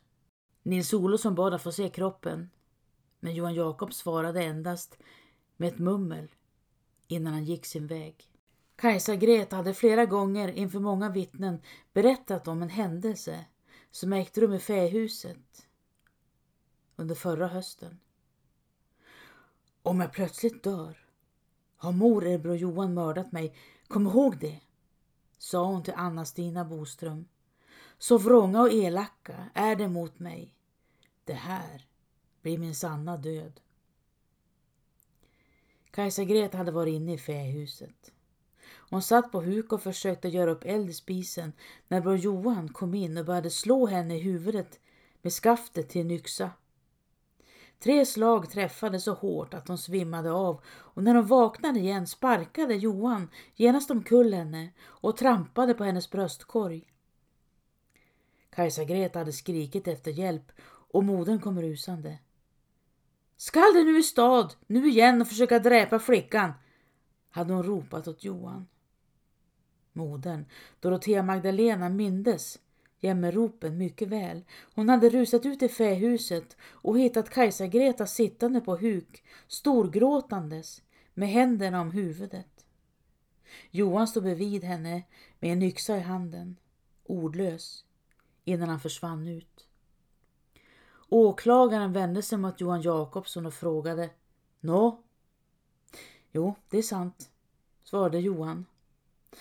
Nils 0.63 0.94
Olofsson 0.94 1.36
bad 1.36 1.53
att 1.53 1.62
få 1.62 1.72
se 1.72 1.89
kroppen, 1.89 2.50
men 3.20 3.36
Johan 3.36 3.53
Jakob 3.53 3.94
svarade 3.94 4.44
endast 4.44 4.98
med 5.58 5.67
ett 5.67 5.79
mummel 5.79 6.27
innan 7.08 7.34
han 7.34 7.46
gick 7.46 7.65
sin 7.65 7.88
väg. 7.88 8.32
Kajsa 8.75 9.15
Greta 9.15 9.55
hade 9.55 9.74
flera 9.74 10.05
gånger 10.05 10.48
inför 10.48 10.79
många 10.79 11.10
vittnen 11.10 11.62
berättat 11.94 12.48
om 12.48 12.62
en 12.62 12.70
händelse 12.70 13.46
som 13.91 14.13
ägt 14.13 14.38
rum 14.38 14.53
i 14.53 14.60
fähuset 14.60 15.67
under 16.96 17.15
förra 17.15 17.48
hösten. 17.48 18.00
Om 19.82 20.00
jag 20.00 20.13
plötsligt 20.13 20.63
dör 20.63 21.04
har 21.77 21.91
mor 21.91 22.25
eller 22.25 22.38
bror 22.38 22.55
Johan 22.55 22.94
mördat 22.94 23.32
mig? 23.32 23.55
Kom 23.88 24.08
ihåg 24.08 24.38
det, 24.39 24.60
sa 25.38 25.65
hon 25.65 25.84
till 25.84 25.94
Anna-Stina 25.98 26.65
Boström. 26.65 27.25
Så 27.98 28.17
vrånga 28.17 28.62
och 28.62 28.74
elaka 28.74 29.50
är 29.53 29.75
det 29.75 29.88
mot 29.88 30.20
mig. 30.20 30.53
Det 31.24 31.34
här 31.34 31.88
blir 32.41 32.58
min 32.58 32.75
sanna 32.75 33.17
död. 33.17 33.60
Kajsa 35.91 36.24
Greta 36.24 36.58
hade 36.58 36.72
varit 36.72 36.94
inne 36.94 37.13
i 37.13 37.17
fähuset. 37.17 38.12
Hon 38.89 39.01
satt 39.01 39.32
på 39.32 39.41
huk 39.41 39.72
och 39.72 39.82
försökte 39.82 40.27
göra 40.27 40.51
upp 40.51 40.65
eld 40.65 40.89
i 40.89 40.94
spisen 40.94 41.53
när 41.88 42.01
bror 42.01 42.17
Johan 42.17 42.74
kom 42.74 42.94
in 42.94 43.17
och 43.17 43.25
började 43.25 43.50
slå 43.50 43.86
henne 43.86 44.15
i 44.15 44.20
huvudet 44.20 44.79
med 45.22 45.34
skaftet 45.34 45.89
till 45.89 46.01
en 46.01 46.12
yxa. 46.12 46.51
Tre 47.79 48.05
slag 48.05 48.50
träffade 48.50 49.00
så 49.00 49.13
hårt 49.13 49.53
att 49.53 49.67
hon 49.67 49.77
svimmade 49.77 50.32
av 50.32 50.62
och 50.67 51.03
när 51.03 51.15
hon 51.15 51.25
vaknade 51.25 51.79
igen 51.79 52.08
sparkade 52.08 52.75
Johan 52.75 53.29
genast 53.55 53.91
omkull 53.91 54.34
henne 54.34 54.70
och 54.82 55.17
trampade 55.17 55.74
på 55.74 55.84
hennes 55.84 56.12
bröstkorg. 56.12 56.91
Kajsa 58.50 58.84
Greta 58.84 59.20
hade 59.20 59.34
skrikit 59.34 59.88
efter 59.88 60.12
hjälp 60.12 60.51
och 60.91 61.03
modern 61.03 61.39
kom 61.39 61.62
rusande. 61.62 62.20
Skall 63.38 63.74
du 63.74 63.84
nu 63.84 64.00
i 64.00 64.03
stad, 64.03 64.53
nu 64.67 64.89
igen 64.89 65.22
och 65.22 65.27
försöka 65.27 65.60
dräpa 65.60 66.00
flickan? 66.00 66.53
hade 67.29 67.53
hon 67.53 67.63
ropat 67.63 68.08
åt 68.08 68.24
Johan. 68.24 68.67
Modern, 69.94 70.46
Dorotea 70.79 71.24
Magdalena, 71.24 71.89
mindes 71.89 72.60
jämmerropen 73.05 73.77
mycket 73.77 74.07
väl. 74.07 74.43
Hon 74.75 74.89
hade 74.89 75.09
rusat 75.09 75.45
ut 75.45 75.63
i 75.63 75.69
fähuset 75.69 76.57
och 76.62 77.00
hittat 77.00 77.29
Kajsa-Greta 77.29 78.05
sittande 78.05 78.62
på 78.62 78.75
huk, 78.75 79.24
storgråtandes, 79.47 80.81
med 81.13 81.29
händerna 81.29 81.81
om 81.81 81.91
huvudet. 81.91 82.65
Johan 83.71 84.07
stod 84.07 84.24
bredvid 84.24 84.63
henne 84.63 85.03
med 85.39 85.51
en 85.51 85.62
yxa 85.63 85.97
i 85.97 86.00
handen, 86.00 86.59
ordlös, 87.03 87.85
innan 88.43 88.69
han 88.69 88.79
försvann 88.79 89.27
ut. 89.27 89.67
Åklagaren 91.09 91.93
vände 91.93 92.21
sig 92.21 92.38
mot 92.38 92.62
Johan 92.62 92.81
Jakobsson 92.81 93.45
och 93.45 93.53
frågade 93.53 94.09
Nå? 94.59 95.03
Jo, 96.31 96.55
det 96.69 96.77
är 96.77 96.81
sant, 96.81 97.29
svarade 97.83 98.19
Johan. 98.19 98.65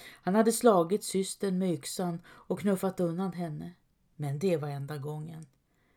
Han 0.00 0.34
hade 0.34 0.52
slagit 0.52 1.04
systern 1.04 1.58
med 1.58 1.72
yxan 1.72 2.22
och 2.26 2.60
knuffat 2.60 3.00
undan 3.00 3.32
henne. 3.32 3.72
Men 4.16 4.38
det 4.38 4.56
var 4.56 4.68
enda 4.68 4.98
gången. 4.98 5.46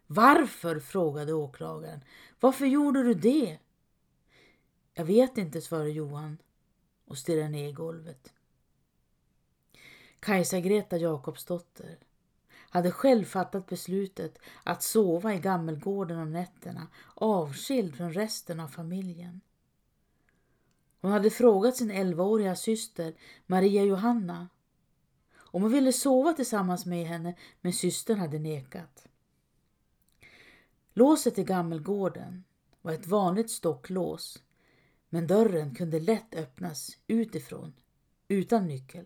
Varför? 0.08 0.80
frågade 0.80 1.34
åklagaren. 1.34 2.04
Varför 2.40 2.66
gjorde 2.66 3.04
du 3.04 3.14
det? 3.14 3.60
Jag 4.94 5.06
vet 5.06 5.38
inte, 5.38 5.62
svarade 5.62 5.90
Johan 5.90 6.38
och 7.06 7.18
stirrade 7.18 7.50
ner 7.50 7.70
i 7.70 7.72
golvet. 7.72 8.34
Kajsa-Greta 10.20 10.98
Jakobsdotter 10.98 11.98
hade 12.70 12.92
själv 12.92 13.26
fattat 13.26 13.68
beslutet 13.68 14.38
att 14.64 14.84
sova 14.84 15.34
i 15.34 15.40
Gammelgården 15.40 16.20
om 16.20 16.32
nätterna, 16.32 16.88
avskild 17.16 17.96
från 17.96 18.14
resten 18.14 18.60
av 18.60 18.68
familjen. 18.68 19.42
Hon 21.02 21.12
hade 21.12 21.30
frågat 21.30 21.76
sin 21.76 21.92
elvaåriga 21.92 22.56
syster 22.56 23.14
Maria 23.46 23.84
Johanna 23.84 24.50
om 25.38 25.62
hon 25.62 25.72
ville 25.72 25.94
sova 25.94 26.34
tillsammans 26.34 26.86
med 26.86 27.08
henne, 27.08 27.36
men 27.62 27.74
systern 27.74 28.20
hade 28.20 28.40
nekat. 28.40 29.08
Låset 30.94 31.40
i 31.40 31.44
Gammelgården 31.44 32.44
var 32.82 32.92
ett 32.92 33.08
vanligt 33.08 33.52
stocklås, 33.52 34.44
men 35.10 35.28
dörren 35.28 35.76
kunde 35.76 36.00
lätt 36.00 36.36
öppnas 36.36 36.98
utifrån, 37.08 37.74
utan 38.28 38.68
nyckel. 38.68 39.06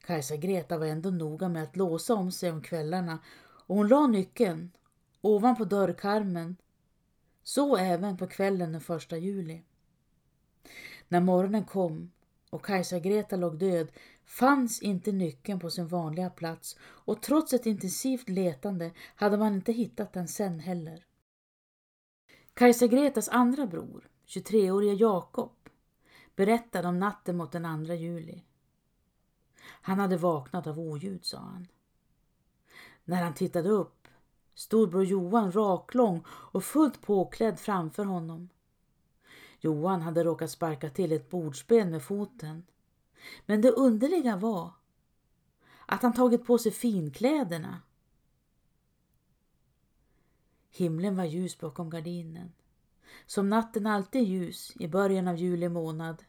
Kajsa 0.00 0.36
Greta 0.36 0.78
var 0.78 0.86
ändå 0.86 1.10
noga 1.10 1.48
med 1.48 1.62
att 1.62 1.76
låsa 1.76 2.14
om 2.14 2.32
sig 2.32 2.50
om 2.50 2.62
kvällarna 2.62 3.18
och 3.66 3.76
hon 3.76 3.88
la 3.88 4.06
nyckeln 4.06 4.70
ovanpå 5.20 5.64
dörrkarmen, 5.64 6.56
så 7.42 7.76
även 7.76 8.16
på 8.16 8.26
kvällen 8.26 8.72
den 8.72 8.80
första 8.80 9.16
juli. 9.16 9.62
När 11.12 11.20
morgonen 11.20 11.64
kom 11.64 12.10
och 12.50 12.64
Kajsa-Greta 12.66 13.36
låg 13.36 13.58
död 13.58 13.92
fanns 14.24 14.82
inte 14.82 15.12
nyckeln 15.12 15.60
på 15.60 15.70
sin 15.70 15.88
vanliga 15.88 16.30
plats 16.30 16.76
och 16.82 17.22
trots 17.22 17.52
ett 17.52 17.66
intensivt 17.66 18.28
letande 18.28 18.90
hade 19.14 19.36
man 19.36 19.54
inte 19.54 19.72
hittat 19.72 20.12
den 20.12 20.28
sen 20.28 20.60
heller. 20.60 21.06
Kajsa-Gretas 22.54 23.28
andra 23.28 23.66
bror, 23.66 24.08
23-årige 24.26 24.92
Jakob, 24.92 25.52
berättade 26.36 26.88
om 26.88 26.98
natten 26.98 27.36
mot 27.36 27.52
den 27.52 27.86
2 27.86 27.94
juli. 27.94 28.42
Han 29.62 29.98
hade 29.98 30.16
vaknat 30.16 30.66
av 30.66 30.80
oljud, 30.80 31.24
sa 31.24 31.38
han. 31.38 31.68
När 33.04 33.22
han 33.22 33.34
tittade 33.34 33.68
upp 33.68 34.08
stod 34.54 34.90
bror 34.90 35.04
Johan 35.04 35.52
raklång 35.52 36.24
och 36.28 36.64
fullt 36.64 37.02
påklädd 37.02 37.60
framför 37.60 38.04
honom. 38.04 38.48
Johan 39.64 40.02
hade 40.02 40.24
råkat 40.24 40.50
sparka 40.50 40.90
till 40.90 41.12
ett 41.12 41.30
bordsben 41.30 41.90
med 41.90 42.02
foten. 42.02 42.66
Men 43.46 43.60
det 43.60 43.70
underliga 43.70 44.36
var 44.36 44.72
att 45.86 46.02
han 46.02 46.12
tagit 46.12 46.46
på 46.46 46.58
sig 46.58 46.72
finkläderna. 46.72 47.82
Himlen 50.70 51.16
var 51.16 51.24
ljus 51.24 51.58
bakom 51.58 51.90
gardinen. 51.90 52.52
Som 53.26 53.48
natten 53.48 53.86
alltid 53.86 54.22
är 54.22 54.26
ljus 54.26 54.72
i 54.76 54.88
början 54.88 55.28
av 55.28 55.36
juli 55.36 55.68
månad. 55.68 56.24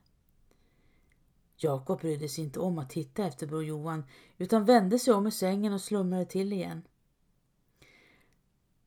Jakob 1.56 2.00
brydde 2.00 2.30
sig 2.30 2.44
inte 2.44 2.60
om 2.60 2.80
att 2.80 2.90
titta 2.90 3.26
efter 3.26 3.48
bror 3.48 3.64
Johan 3.64 4.04
utan 4.38 4.66
vände 4.66 5.00
sig 5.00 5.14
om 5.14 5.28
i 5.28 5.32
sängen 5.32 5.74
och 5.74 5.82
slumrade 5.82 6.26
till 6.26 6.54
igen. 6.54 6.88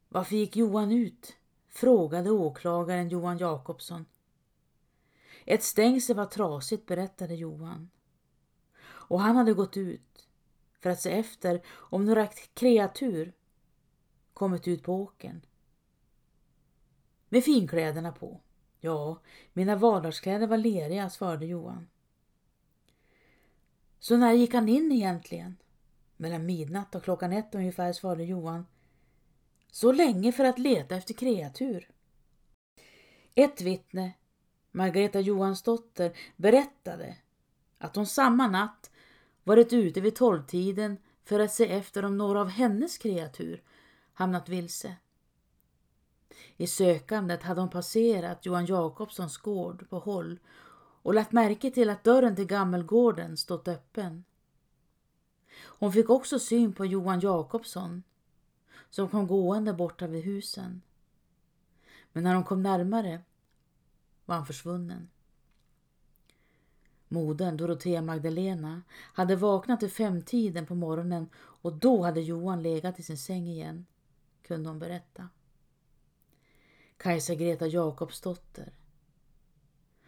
Varför 0.09 0.37
gick 0.37 0.57
Johan 0.57 0.93
ut? 0.93 1.37
frågade 1.69 2.31
åklagaren 2.31 3.09
Johan 3.09 3.39
Jakobsson. 3.39 4.05
Ett 5.47 5.63
stängsel 5.63 6.17
var 6.17 6.27
trasigt, 6.27 6.87
berättade 6.87 7.35
Johan. 7.35 7.91
Och 8.83 9.21
han 9.21 9.37
hade 9.37 9.55
gått 9.55 9.77
ut 9.77 10.29
för 10.81 10.91
att 10.91 11.01
se 11.01 11.11
efter 11.11 11.63
om 11.69 12.05
några 12.05 12.27
kreatur 12.55 13.33
kommit 14.35 14.69
ut 14.69 14.83
på 14.83 14.95
åken. 14.95 15.47
Med 17.29 17.45
finkläderna 17.45 18.13
på. 18.13 18.41
Ja, 18.81 19.21
mina 19.53 19.77
vardagskläder 19.77 20.47
var 20.47 20.57
leriga, 20.57 21.11
svarade 21.11 21.47
Johan. 21.47 21.89
Så 23.99 24.17
när 24.17 24.33
gick 24.33 24.55
han 24.55 24.69
in 24.69 24.93
egentligen? 24.93 25.57
Mellan 26.17 26.47
midnatt 26.47 26.95
och 26.95 27.05
klockan 27.05 27.33
ett 27.33 27.55
ungefär, 27.55 27.93
svarade 27.93 28.25
Johan. 28.25 28.67
Så 29.71 29.93
länge 29.93 30.33
för 30.33 30.45
att 30.45 30.59
leta 30.59 30.97
efter 30.97 31.15
kreatur. 31.15 31.91
Ett 33.35 33.61
vittne 33.61 34.13
Margareta 34.77 35.21
Johansdotter 35.21 36.17
berättade 36.37 37.17
att 37.79 37.97
hon 37.97 38.07
samma 38.07 38.47
natt 38.47 38.91
varit 39.45 39.73
ute 39.73 40.01
vid 40.01 40.15
tolvtiden 40.15 40.99
för 41.25 41.41
att 41.41 41.53
se 41.53 41.73
efter 41.73 42.05
om 42.05 42.19
några 42.19 42.41
av 42.41 42.49
hennes 42.49 42.99
kreatur 42.99 43.63
hamnat 44.13 44.49
vilse. 44.49 44.97
I 46.57 46.67
sökandet 46.67 47.43
hade 47.43 47.61
hon 47.61 47.71
passerat 47.71 48.47
Johan 48.47 48.67
Jakobssons 48.67 49.37
gård 49.37 49.89
på 49.89 49.99
håll 49.99 50.39
och 51.03 51.15
lagt 51.15 51.33
märke 51.33 51.71
till 51.71 51.91
att 51.91 52.05
dörren 52.05 52.37
till 52.37 52.47
gammelgården 52.47 53.37
stått 53.37 53.69
öppen. 53.69 54.25
Hon 55.57 55.93
fick 55.93 56.11
också 56.11 56.39
syn 56.39 56.73
på 56.73 56.87
Johan 56.87 57.21
Jakobsson 57.21 58.03
som 58.91 59.09
kom 59.09 59.27
gående 59.27 59.73
borta 59.73 60.07
vid 60.07 60.25
husen. 60.25 60.83
Men 62.13 62.25
när 62.25 62.35
hon 62.35 62.45
kom 62.45 62.63
närmare 62.63 63.23
var 64.27 64.37
han 64.37 64.47
försvunnen. 64.47 65.09
Modern, 67.09 67.57
Dorotea 67.57 68.03
Magdalena, 68.03 68.83
hade 68.93 69.37
vaknat 69.37 69.81
till 69.81 69.91
femtiden 69.91 70.67
på 70.67 70.75
morgonen 70.75 71.29
och 71.37 71.73
då 71.73 72.03
hade 72.03 72.21
Johan 72.21 72.63
legat 72.63 72.99
i 72.99 73.03
sin 73.03 73.19
säng 73.19 73.49
igen, 73.49 73.87
kunde 74.43 74.69
hon 74.69 74.79
berätta. 74.79 75.29
Kajsa 76.97 77.35
Greta 77.35 77.67
Jakobsdotter 77.67 78.77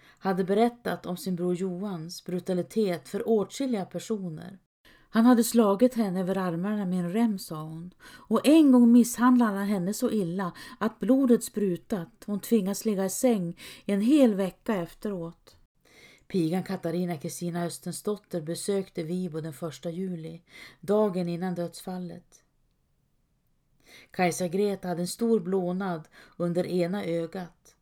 hade 0.00 0.44
berättat 0.44 1.06
om 1.06 1.16
sin 1.16 1.36
bror 1.36 1.54
Johans 1.54 2.24
brutalitet 2.24 3.08
för 3.08 3.28
åtskilliga 3.28 3.84
personer. 3.84 4.58
Han 5.10 5.26
hade 5.26 5.44
slagit 5.44 5.94
henne 5.94 6.20
över 6.20 6.38
armarna 6.38 6.86
med 6.86 6.98
en 6.98 7.12
rem, 7.12 7.38
sa 7.38 7.62
hon. 7.62 7.94
Och 8.04 8.46
en 8.46 8.72
gång 8.72 8.92
misshandlade 8.92 9.58
han 9.58 9.66
henne 9.66 9.94
så 9.94 10.10
illa 10.10 10.52
att 10.78 11.00
blodet 11.00 11.44
sprutat 11.44 12.24
hon 12.26 12.40
tvingas 12.40 12.84
ligga 12.84 13.04
i 13.04 13.10
säng 13.10 13.60
en 13.86 14.00
hel 14.00 14.34
vecka 14.34 14.74
efteråt. 14.74 15.56
Pigan 16.28 16.62
Katarina 16.62 17.16
Kristina 17.16 17.64
Östensdotter 17.64 18.40
besökte 18.40 19.02
Vibo 19.02 19.40
den 19.40 19.52
första 19.52 19.90
juli, 19.90 20.42
dagen 20.80 21.28
innan 21.28 21.54
dödsfallet. 21.54 22.44
Kajsa 24.10 24.48
Greta 24.48 24.88
hade 24.88 25.00
en 25.00 25.08
stor 25.08 25.40
blånad 25.40 26.08
under 26.36 26.66
ena 26.66 27.04
ögat 27.04 27.74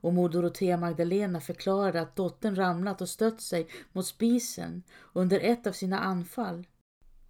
och 0.00 0.12
mor 0.12 0.28
Dorotea 0.28 0.76
Magdalena 0.76 1.40
förklarade 1.40 2.00
att 2.00 2.16
dottern 2.16 2.56
ramlat 2.56 3.00
och 3.00 3.08
stött 3.08 3.40
sig 3.40 3.68
mot 3.92 4.06
spisen 4.06 4.82
under 5.12 5.40
ett 5.40 5.66
av 5.66 5.72
sina 5.72 5.98
anfall. 5.98 6.66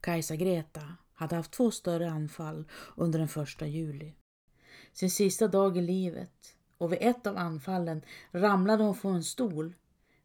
Kajsa 0.00 0.36
Greta 0.36 0.82
hade 1.14 1.36
haft 1.36 1.50
två 1.50 1.70
större 1.70 2.10
anfall 2.10 2.64
under 2.96 3.18
den 3.18 3.28
första 3.28 3.66
juli. 3.66 4.14
Sin 4.92 5.10
sista 5.10 5.48
dag 5.48 5.76
i 5.76 5.80
livet 5.80 6.56
och 6.78 6.92
vid 6.92 6.98
ett 7.02 7.26
av 7.26 7.36
anfallen 7.36 8.02
ramlade 8.32 8.84
hon 8.84 8.94
från 8.94 9.14
en 9.14 9.24
stol 9.24 9.74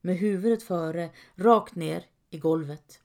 med 0.01 0.17
huvudet 0.17 0.63
före 0.63 1.09
rakt 1.35 1.75
ner 1.75 2.05
i 2.29 2.37
golvet. 2.37 3.01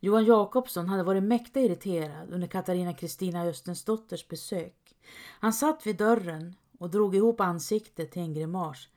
Johan 0.00 0.24
Jakobsson 0.24 0.88
hade 0.88 1.02
varit 1.02 1.22
mäkta 1.22 1.60
irriterad 1.60 2.32
under 2.32 2.48
Katarina 2.48 2.94
Kristina 2.94 3.44
Östensdotters 3.44 4.28
besök. 4.28 4.94
Han 5.40 5.52
satt 5.52 5.86
vid 5.86 5.96
dörren 5.96 6.54
och 6.82 6.90
drog 6.90 7.14
ihop 7.14 7.40
ansiktet 7.40 8.10
till 8.10 8.22
en 8.22 8.34
grimas. 8.34 8.88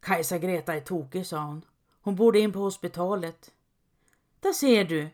Kajsa 0.00 0.38
Greta 0.38 0.74
är 0.74 0.80
tokig, 0.80 1.26
sa 1.26 1.44
hon. 1.44 1.64
Hon 2.02 2.16
borde 2.16 2.40
in 2.40 2.52
på 2.52 2.58
hospitalet. 2.58 3.52
Där 4.40 4.52
ser 4.52 4.84
du, 4.84 5.08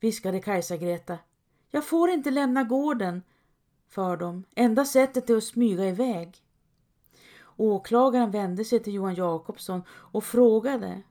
viskade 0.00 0.40
Kajsa 0.40 0.76
Greta. 0.76 1.18
Jag 1.70 1.86
får 1.86 2.10
inte 2.10 2.30
lämna 2.30 2.64
gården 2.64 3.22
för 3.88 4.16
dem. 4.16 4.44
Enda 4.54 4.84
sättet 4.84 5.30
är 5.30 5.36
att 5.36 5.44
smyga 5.44 5.88
iväg. 5.88 6.36
Åklagaren 7.56 8.30
vände 8.30 8.64
sig 8.64 8.80
till 8.80 8.94
Johan 8.94 9.14
Jakobsson 9.14 9.82
och 9.90 10.24
frågade 10.24 11.02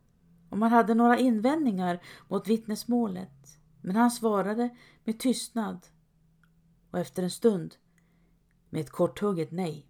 om 0.49 0.61
han 0.61 0.71
hade 0.71 0.93
några 0.93 1.17
invändningar 1.17 2.03
mot 2.27 2.47
vittnesmålet. 2.47 3.59
Men 3.81 3.95
han 3.95 4.11
svarade 4.11 4.69
med 5.03 5.19
tystnad 5.19 5.87
och 6.91 6.99
efter 6.99 7.23
en 7.23 7.31
stund 7.31 7.75
med 8.69 8.81
ett 8.81 8.89
korthugget 8.89 9.51
nej. 9.51 9.88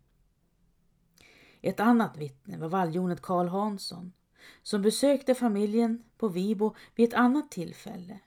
Ett 1.62 1.80
annat 1.80 2.18
vittne 2.18 2.58
var 2.58 2.70
valljonet 2.70 3.22
Karl 3.22 3.48
Hansson 3.48 4.14
som 4.64 4.82
besökte 4.82 5.36
familjen 5.36 6.04
på 6.18 6.28
Vibo 6.28 6.76
vid 6.96 7.08
ett 7.08 7.14
annat 7.14 7.52
tillfälle. 7.52 8.20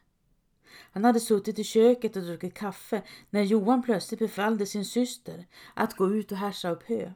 Han 0.92 1.05
hade 1.05 1.21
suttit 1.21 1.59
i 1.59 1.64
köket 1.64 2.16
och 2.16 2.23
druckit 2.23 2.55
kaffe 2.55 3.03
när 3.31 3.42
Johan 3.42 3.83
plötsligt 3.83 4.21
befallde 4.21 4.66
sin 4.66 4.85
syster 4.85 5.47
att 5.75 5.97
gå 5.97 6.14
ut 6.14 6.33
och 6.33 6.38
härsa 6.38 6.71
upp 6.71 6.83
hö. 6.83 7.12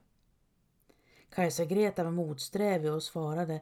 Kajsa-Greta 1.31 2.05
var 2.05 2.11
motsträvig 2.11 2.93
och 2.93 3.03
svarade 3.03 3.61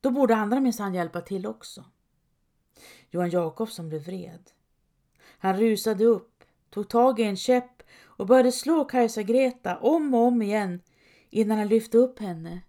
då 0.00 0.10
borde 0.10 0.36
andra 0.36 0.60
minsann 0.60 0.94
hjälpa 0.94 1.20
till 1.20 1.46
också. 1.46 1.84
Johan 3.10 3.30
Jakobsson 3.30 3.88
blev 3.88 4.02
vred. 4.02 4.50
Han 5.38 5.56
rusade 5.56 6.04
upp, 6.04 6.44
tog 6.70 6.88
tag 6.88 7.20
i 7.20 7.22
en 7.22 7.36
käpp 7.36 7.82
och 8.02 8.26
började 8.26 8.52
slå 8.52 8.84
Kajsa-Greta 8.84 9.76
om 9.76 10.14
och 10.14 10.20
om 10.20 10.42
igen 10.42 10.80
innan 11.30 11.58
han 11.58 11.68
lyfte 11.68 11.98
upp 11.98 12.18
henne 12.18 12.62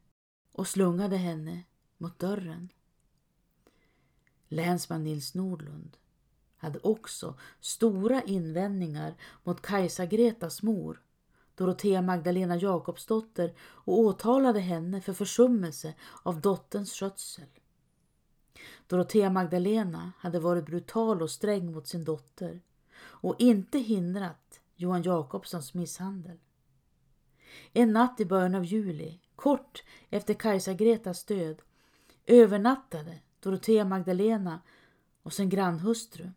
och 0.54 0.68
slungade 0.68 1.18
henne 1.18 1.64
mot 1.98 2.20
dörren. 2.20 2.70
Länsman 4.48 5.04
Nils 5.04 5.36
Nordlund 5.36 5.98
hade 6.58 6.80
också 6.80 7.38
stora 7.60 8.22
invändningar 8.22 9.16
mot 9.44 9.62
Kajsa-Gretas 9.62 10.64
mor, 10.64 11.02
Dorotea 11.56 12.02
Magdalena 12.02 12.56
Jakobsdotter 12.56 13.54
och 13.60 14.00
åtalade 14.00 14.60
henne 14.60 15.02
för 15.02 15.14
försummelse 15.14 15.94
av 16.24 16.42
dotterns 16.42 16.94
skötsel. 16.94 17.48
Dorotea 18.88 19.30
Magdalena 19.30 20.12
hade 20.18 20.40
varit 20.40 20.66
brutal 20.66 21.22
och 21.22 21.32
sträng 21.32 21.72
mot 21.72 21.88
sin 21.88 22.04
dotter 22.04 22.62
och 23.02 23.36
inte 23.40 23.80
hindrat 23.80 24.60
Johan 24.76 25.04
Jakobssons 25.04 25.74
misshandel. 25.74 26.38
En 27.74 27.94
natt 27.94 28.20
i 28.20 28.26
början 28.26 28.56
av 28.56 28.66
juli, 28.66 29.20
kort 29.36 29.84
efter 30.10 30.34
Kajsa-Gretas 30.34 31.26
död, 31.26 31.62
övernattade 32.26 33.20
Dorotea 33.40 33.86
Magdalena 33.86 34.62
och 35.24 35.34
sin 35.34 35.50
grannhustru. 35.50 36.32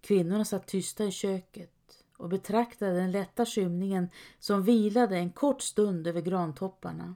Kvinnorna 0.00 0.44
satt 0.44 0.66
tysta 0.66 1.04
i 1.04 1.10
köket 1.10 2.04
och 2.16 2.28
betraktade 2.28 2.92
den 2.92 3.10
lätta 3.10 3.46
skymningen 3.46 4.08
som 4.38 4.62
vilade 4.62 5.16
en 5.16 5.30
kort 5.30 5.62
stund 5.62 6.06
över 6.06 6.20
grantopparna. 6.20 7.14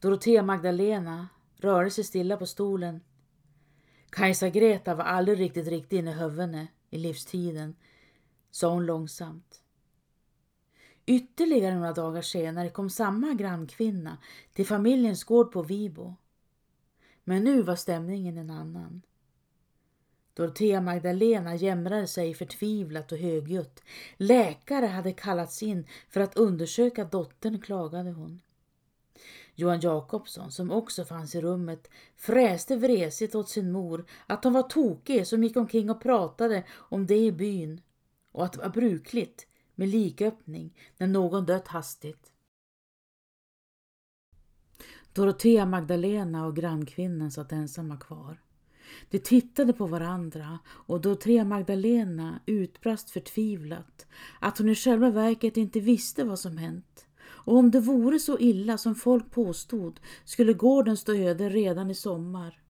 Dorotea 0.00 0.42
Magdalena 0.42 1.28
rörde 1.56 1.90
sig 1.90 2.04
stilla 2.04 2.36
på 2.36 2.46
stolen. 2.46 3.00
Kajsa 4.10 4.48
Greta 4.48 4.94
var 4.94 5.04
aldrig 5.04 5.40
riktigt 5.40 5.66
riktig 5.66 5.98
inne 5.98 6.10
i 6.10 6.14
huvudet 6.14 6.68
i 6.90 6.98
livstiden, 6.98 7.76
sa 8.50 8.68
hon 8.68 8.86
långsamt. 8.86 9.62
Ytterligare 11.06 11.74
några 11.74 11.92
dagar 11.92 12.22
senare 12.22 12.70
kom 12.70 12.90
samma 12.90 13.34
grannkvinna 13.34 14.18
till 14.52 14.66
familjens 14.66 15.24
gård 15.24 15.52
på 15.52 15.62
Vibo. 15.62 16.14
Men 17.24 17.44
nu 17.44 17.62
var 17.62 17.76
stämningen 17.76 18.38
en 18.38 18.50
annan. 18.50 19.02
Dorotea 20.34 20.80
Magdalena 20.80 21.54
jämrade 21.54 22.06
sig 22.06 22.34
förtvivlat 22.34 23.12
och 23.12 23.18
högljutt. 23.18 23.82
Läkare 24.16 24.86
hade 24.86 25.12
kallats 25.12 25.62
in 25.62 25.86
för 26.08 26.20
att 26.20 26.36
undersöka 26.36 27.04
dottern, 27.04 27.60
klagade 27.60 28.10
hon. 28.10 28.40
Johan 29.54 29.80
Jakobsson, 29.80 30.52
som 30.52 30.70
också 30.70 31.04
fanns 31.04 31.34
i 31.34 31.40
rummet, 31.40 31.90
fräste 32.16 32.76
vresigt 32.76 33.34
åt 33.34 33.48
sin 33.48 33.72
mor 33.72 34.06
att 34.26 34.44
hon 34.44 34.52
var 34.52 34.62
tokig 34.62 35.26
som 35.26 35.44
gick 35.44 35.56
omkring 35.56 35.90
och 35.90 36.02
pratade 36.02 36.64
om 36.70 37.06
det 37.06 37.16
i 37.16 37.32
byn 37.32 37.80
och 38.32 38.44
att 38.44 38.52
det 38.52 38.58
var 38.58 38.68
brukligt 38.68 39.46
med 39.76 39.88
liköppning 39.88 40.74
när 40.98 41.06
någon 41.06 41.46
dött 41.46 41.68
hastigt. 41.68 42.32
Dorotea 45.12 45.66
Magdalena 45.66 46.46
och 46.46 46.56
grannkvinnan 46.56 47.30
satt 47.30 47.52
ensamma 47.52 47.96
kvar. 47.96 48.42
De 49.10 49.18
tittade 49.18 49.72
på 49.72 49.86
varandra 49.86 50.58
och 50.66 51.00
Dorotea 51.00 51.44
Magdalena 51.44 52.40
utbrast 52.46 53.10
förtvivlat 53.10 54.06
att 54.40 54.58
hon 54.58 54.68
i 54.68 54.74
själva 54.74 55.10
verket 55.10 55.56
inte 55.56 55.80
visste 55.80 56.24
vad 56.24 56.38
som 56.38 56.56
hänt. 56.56 57.06
Och 57.22 57.56
om 57.56 57.70
det 57.70 57.80
vore 57.80 58.18
så 58.18 58.38
illa 58.38 58.78
som 58.78 58.94
folk 58.94 59.30
påstod 59.30 60.00
skulle 60.24 60.52
gården 60.52 60.96
stå 60.96 61.14
öde 61.14 61.48
redan 61.48 61.90
i 61.90 61.94
sommar. 61.94 62.65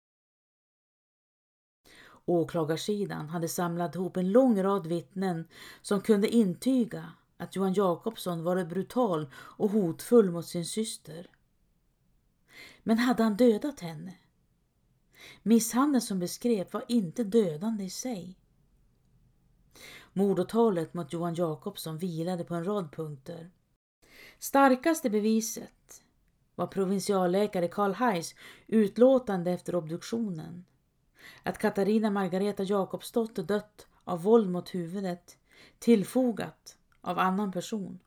Åklagarsidan 2.25 3.29
hade 3.29 3.47
samlat 3.47 3.95
ihop 3.95 4.17
en 4.17 4.31
lång 4.31 4.63
rad 4.63 4.87
vittnen 4.87 5.47
som 5.81 6.01
kunde 6.01 6.27
intyga 6.27 7.13
att 7.37 7.55
Johan 7.55 7.73
Jakobsson 7.73 8.43
varit 8.43 8.69
brutal 8.69 9.31
och 9.35 9.69
hotfull 9.69 10.31
mot 10.31 10.45
sin 10.45 10.65
syster. 10.65 11.29
Men 12.83 12.97
hade 12.97 13.23
han 13.23 13.37
dödat 13.37 13.79
henne? 13.79 14.15
Misshandeln 15.43 16.01
som 16.01 16.19
beskrevs 16.19 16.73
var 16.73 16.85
inte 16.87 17.23
dödande 17.23 17.83
i 17.83 17.89
sig. 17.89 18.39
Mordåtalet 20.13 20.93
mot 20.93 21.13
Johan 21.13 21.35
Jakobsson 21.35 21.97
vilade 21.97 22.43
på 22.43 22.55
en 22.55 22.65
rad 22.65 22.91
punkter. 22.91 23.51
Starkaste 24.39 25.09
beviset 25.09 26.03
var 26.55 26.67
provinsialläkare 26.67 27.67
Karl 27.67 27.93
Heiss 27.93 28.35
utlåtande 28.67 29.51
efter 29.51 29.75
obduktionen. 29.75 30.65
Att 31.43 31.57
Katarina 31.57 32.09
Margareta 32.09 32.63
Jakobsdotter 32.63 33.43
dött 33.43 33.87
av 34.03 34.23
våld 34.23 34.49
mot 34.49 34.75
huvudet 34.75 35.37
tillfogat 35.79 36.77
av 37.01 37.19
annan 37.19 37.51
person. 37.51 37.99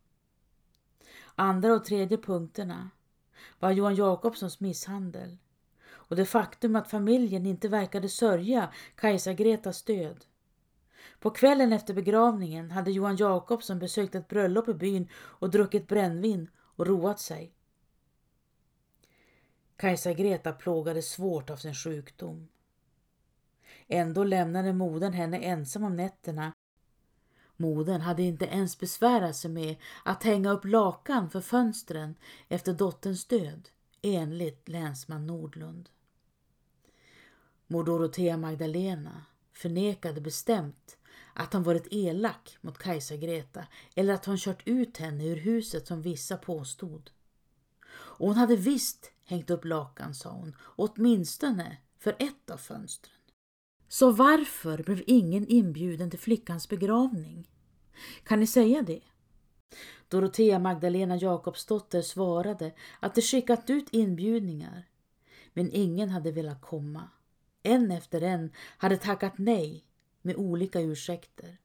Andra 1.34 1.74
och 1.74 1.84
tredje 1.84 2.18
punkterna 2.18 2.90
var 3.58 3.70
Johan 3.70 3.94
Jakobssons 3.94 4.60
misshandel 4.60 5.36
och 6.08 6.16
det 6.16 6.26
faktum 6.26 6.76
att 6.76 6.90
familjen 6.90 7.46
inte 7.46 7.68
verkade 7.68 8.08
sörja 8.08 8.72
Kajsa-Gretas 8.94 9.82
död. 9.82 10.24
På 11.20 11.30
kvällen 11.30 11.72
efter 11.72 11.94
begravningen 11.94 12.70
hade 12.70 12.90
Johan 12.90 13.16
Jakobsson 13.16 13.78
besökt 13.78 14.14
ett 14.14 14.28
bröllop 14.28 14.68
i 14.68 14.74
byn 14.74 15.08
och 15.14 15.50
druckit 15.50 15.88
brännvin 15.88 16.50
och 16.58 16.86
roat 16.86 17.20
sig. 17.20 17.52
Kajsa-Greta 19.76 20.52
plågades 20.52 21.10
svårt 21.10 21.50
av 21.50 21.56
sin 21.56 21.74
sjukdom. 21.74 22.48
Ändå 23.88 24.24
lämnade 24.24 24.72
modern 24.72 25.12
henne 25.12 25.38
ensam 25.38 25.84
om 25.84 25.96
nätterna. 25.96 26.52
Modern 27.56 28.00
hade 28.00 28.22
inte 28.22 28.44
ens 28.44 28.78
besvärat 28.78 29.36
sig 29.36 29.50
med 29.50 29.76
att 30.04 30.22
hänga 30.22 30.50
upp 30.50 30.64
lakan 30.64 31.30
för 31.30 31.40
fönstren 31.40 32.14
efter 32.48 32.72
dotterns 32.72 33.24
död, 33.24 33.68
enligt 34.02 34.68
länsman 34.68 35.26
Nordlund. 35.26 35.88
Mor 37.66 37.84
Dorotea 37.84 38.36
Magdalena 38.36 39.24
förnekade 39.52 40.20
bestämt 40.20 40.96
att 41.34 41.52
han 41.52 41.62
varit 41.62 41.86
elak 41.90 42.58
mot 42.60 42.78
Kajsa 42.78 43.16
Greta 43.16 43.66
eller 43.94 44.14
att 44.14 44.24
hon 44.24 44.38
kört 44.38 44.68
ut 44.68 44.96
henne 44.96 45.26
ur 45.26 45.36
huset 45.36 45.86
som 45.86 46.02
vissa 46.02 46.36
påstod. 46.36 47.10
Och 47.90 48.26
hon 48.26 48.36
hade 48.36 48.56
visst 48.56 49.12
hängt 49.24 49.50
upp 49.50 49.64
lakan, 49.64 50.14
sa 50.14 50.30
hon, 50.30 50.56
åtminstone 50.60 51.76
för 51.98 52.16
ett 52.18 52.50
av 52.50 52.56
fönstren. 52.56 53.17
Så 53.88 54.10
varför 54.10 54.82
blev 54.82 55.02
ingen 55.06 55.46
inbjuden 55.46 56.10
till 56.10 56.18
flickans 56.18 56.68
begravning? 56.68 57.50
Kan 58.24 58.40
ni 58.40 58.46
säga 58.46 58.82
det? 58.82 59.00
Dorotea 60.08 60.58
Magdalena 60.58 61.16
Jakobsdotter 61.16 62.02
svarade 62.02 62.72
att 63.00 63.14
de 63.14 63.22
skickat 63.22 63.70
ut 63.70 63.88
inbjudningar, 63.90 64.88
men 65.52 65.70
ingen 65.72 66.08
hade 66.08 66.32
velat 66.32 66.60
komma 66.60 67.08
en 67.62 67.90
efter 67.90 68.20
en, 68.20 68.50
hade 68.78 68.96
tackat 68.96 69.38
nej 69.38 69.84
med 70.22 70.36
olika 70.36 70.80
ursäkter. 70.80 71.58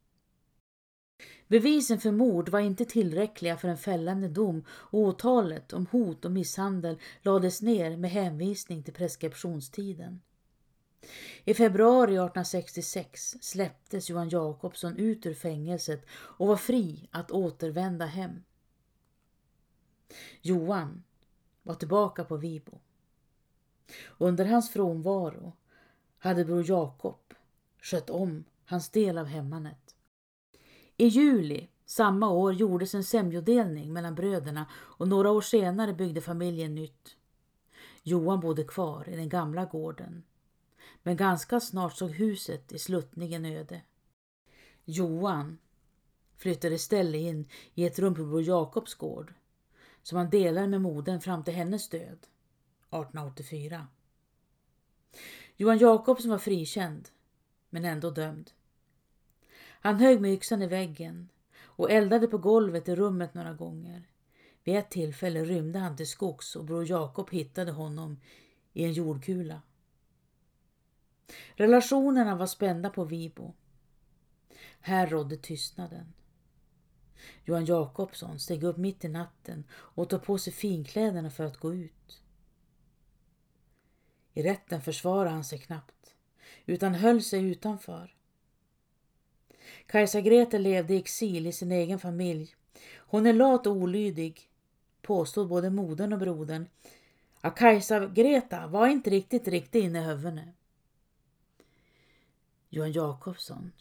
Bevisen 1.48 2.00
för 2.00 2.12
mord 2.12 2.50
var 2.50 2.60
inte 2.60 2.86
tillräckliga 2.86 3.58
för 3.58 3.68
en 3.68 3.78
fällande 3.78 4.28
dom 4.28 4.66
och 4.70 5.00
åtalet 5.00 5.74
om 5.74 5.86
hot 5.92 6.26
och 6.26 6.32
misshandel 6.32 7.00
lades 7.22 7.62
ner 7.62 7.98
med 7.98 8.12
hänvisning 8.12 8.84
till 8.84 8.94
preskriptionstiden. 8.94 10.22
I 11.46 11.54
februari 11.54 12.12
1866 12.12 13.38
släpptes 13.42 14.10
Johan 14.10 14.30
Jakobsson 14.30 14.98
ut 14.98 15.26
ur 15.26 15.34
fängelset 15.34 16.06
och 16.12 16.48
var 16.48 16.56
fri 16.56 17.10
att 17.12 17.32
återvända 17.32 18.06
hem. 18.06 18.44
Johan 20.42 21.04
var 21.64 21.76
tillbaka 21.76 22.24
på 22.24 22.38
Vibo. 22.38 22.80
Under 24.18 24.46
hans 24.46 24.72
frånvaro 24.72 25.54
hade 26.18 26.46
bror 26.46 26.70
Jakob 26.70 27.34
skött 27.82 28.10
om 28.10 28.44
hans 28.66 28.90
del 28.90 29.18
av 29.18 29.26
hemmanet. 29.26 29.96
I 30.98 31.08
juli 31.08 31.70
Samma 31.86 32.30
år 32.30 32.54
gjordes 32.54 32.96
en 32.96 33.04
sämjodelning 33.04 33.94
mellan 33.94 34.16
bröderna 34.16 34.66
och 34.74 35.08
några 35.08 35.32
år 35.32 35.42
senare 35.42 35.94
byggde 35.94 36.22
familjen 36.22 36.76
nytt. 36.76 37.18
Johan 38.04 38.40
bodde 38.40 38.64
kvar 38.64 39.10
i 39.10 39.16
den 39.16 39.30
gamla 39.30 39.66
gården. 39.66 40.24
Men 41.04 41.18
ganska 41.18 41.60
snart 41.60 41.98
såg 41.98 42.12
huset 42.12 42.72
i 42.72 42.80
sluttningen 42.80 43.46
öde. 43.46 43.82
Johan 44.86 45.58
flyttade 46.38 46.76
istället 46.76 47.22
in 47.22 47.48
i 47.74 47.86
ett 47.86 48.00
rum 48.00 48.16
på 48.16 48.24
Bror 48.24 48.42
Jakobs 48.42 48.94
gård 48.94 49.34
som 50.04 50.18
han 50.18 50.30
delade 50.30 50.68
med 50.68 50.82
modern 50.82 51.22
fram 51.22 51.44
till 51.44 51.54
hennes 51.54 51.90
död 51.90 52.02
1884. 52.02 53.88
Johan 55.56 55.78
Jakobsson 55.78 56.32
var 56.32 56.38
frikänd 56.38 57.10
men 57.70 57.86
ändå 57.86 58.10
dömd. 58.10 58.52
Han 59.60 60.00
högg 60.00 60.22
med 60.22 60.34
yxan 60.34 60.62
i 60.62 60.68
väggen 60.68 61.30
och 61.62 61.92
eldade 61.92 62.28
på 62.28 62.38
golvet 62.38 62.90
i 62.90 62.96
rummet 62.96 63.34
några 63.34 63.54
gånger. 63.54 64.10
Vid 64.64 64.76
ett 64.76 64.92
tillfälle 64.92 65.46
rymde 65.46 65.80
han 65.80 65.98
till 65.98 66.08
skogs 66.08 66.56
och 66.56 66.66
bror 66.66 66.90
Jakob 66.90 67.30
hittade 67.30 67.72
honom 67.72 68.20
i 68.74 68.84
en 68.84 68.94
jordkula. 68.94 69.62
Relationerna 71.56 72.36
var 72.36 72.46
spända 72.46 72.90
på 72.90 73.04
Vibo. 73.04 73.54
Här 74.80 75.08
rådde 75.08 75.38
tystnaden. 75.38 76.14
Johan 77.46 77.66
Jakobsson 77.66 78.40
steg 78.40 78.64
upp 78.64 78.78
mitt 78.78 79.06
i 79.06 79.08
natten 79.08 79.64
och 79.72 80.10
tog 80.10 80.24
på 80.24 80.38
sig 80.38 80.54
finkläderna 80.54 81.30
för 81.30 81.44
att 81.44 81.58
gå 81.58 81.74
ut. 81.74 82.22
I 84.34 84.44
rätten 84.44 84.82
försvarade 84.82 85.30
han 85.30 85.44
sig 85.44 85.60
knappt, 85.60 86.16
utan 86.66 86.96
höll 86.96 87.22
sig 87.22 87.44
utanför. 87.44 88.16
Kajsa 89.86 90.22
Grete 90.22 90.60
levde 90.60 90.94
i 90.94 90.98
exil 90.98 91.48
i 91.48 91.52
sin 91.52 91.72
egen 91.72 92.00
familj. 92.00 92.56
Hon 92.96 93.26
är 93.26 93.34
lat 93.34 93.68
och 93.68 93.76
olydig, 93.76 94.50
påstod 95.02 95.48
både 95.48 95.70
modern 95.70 96.14
och 96.14 96.20
brodern. 96.20 96.68
Kajsa 97.56 98.08
Greta 98.08 98.68
var 98.68 98.88
inte 98.88 99.10
riktigt 99.10 99.48
riktig 99.48 99.84
inne 99.84 100.00
i 100.00 100.04
huvudet. 100.04 100.46
Johan 102.74 102.92
Jakobsson 102.92 103.72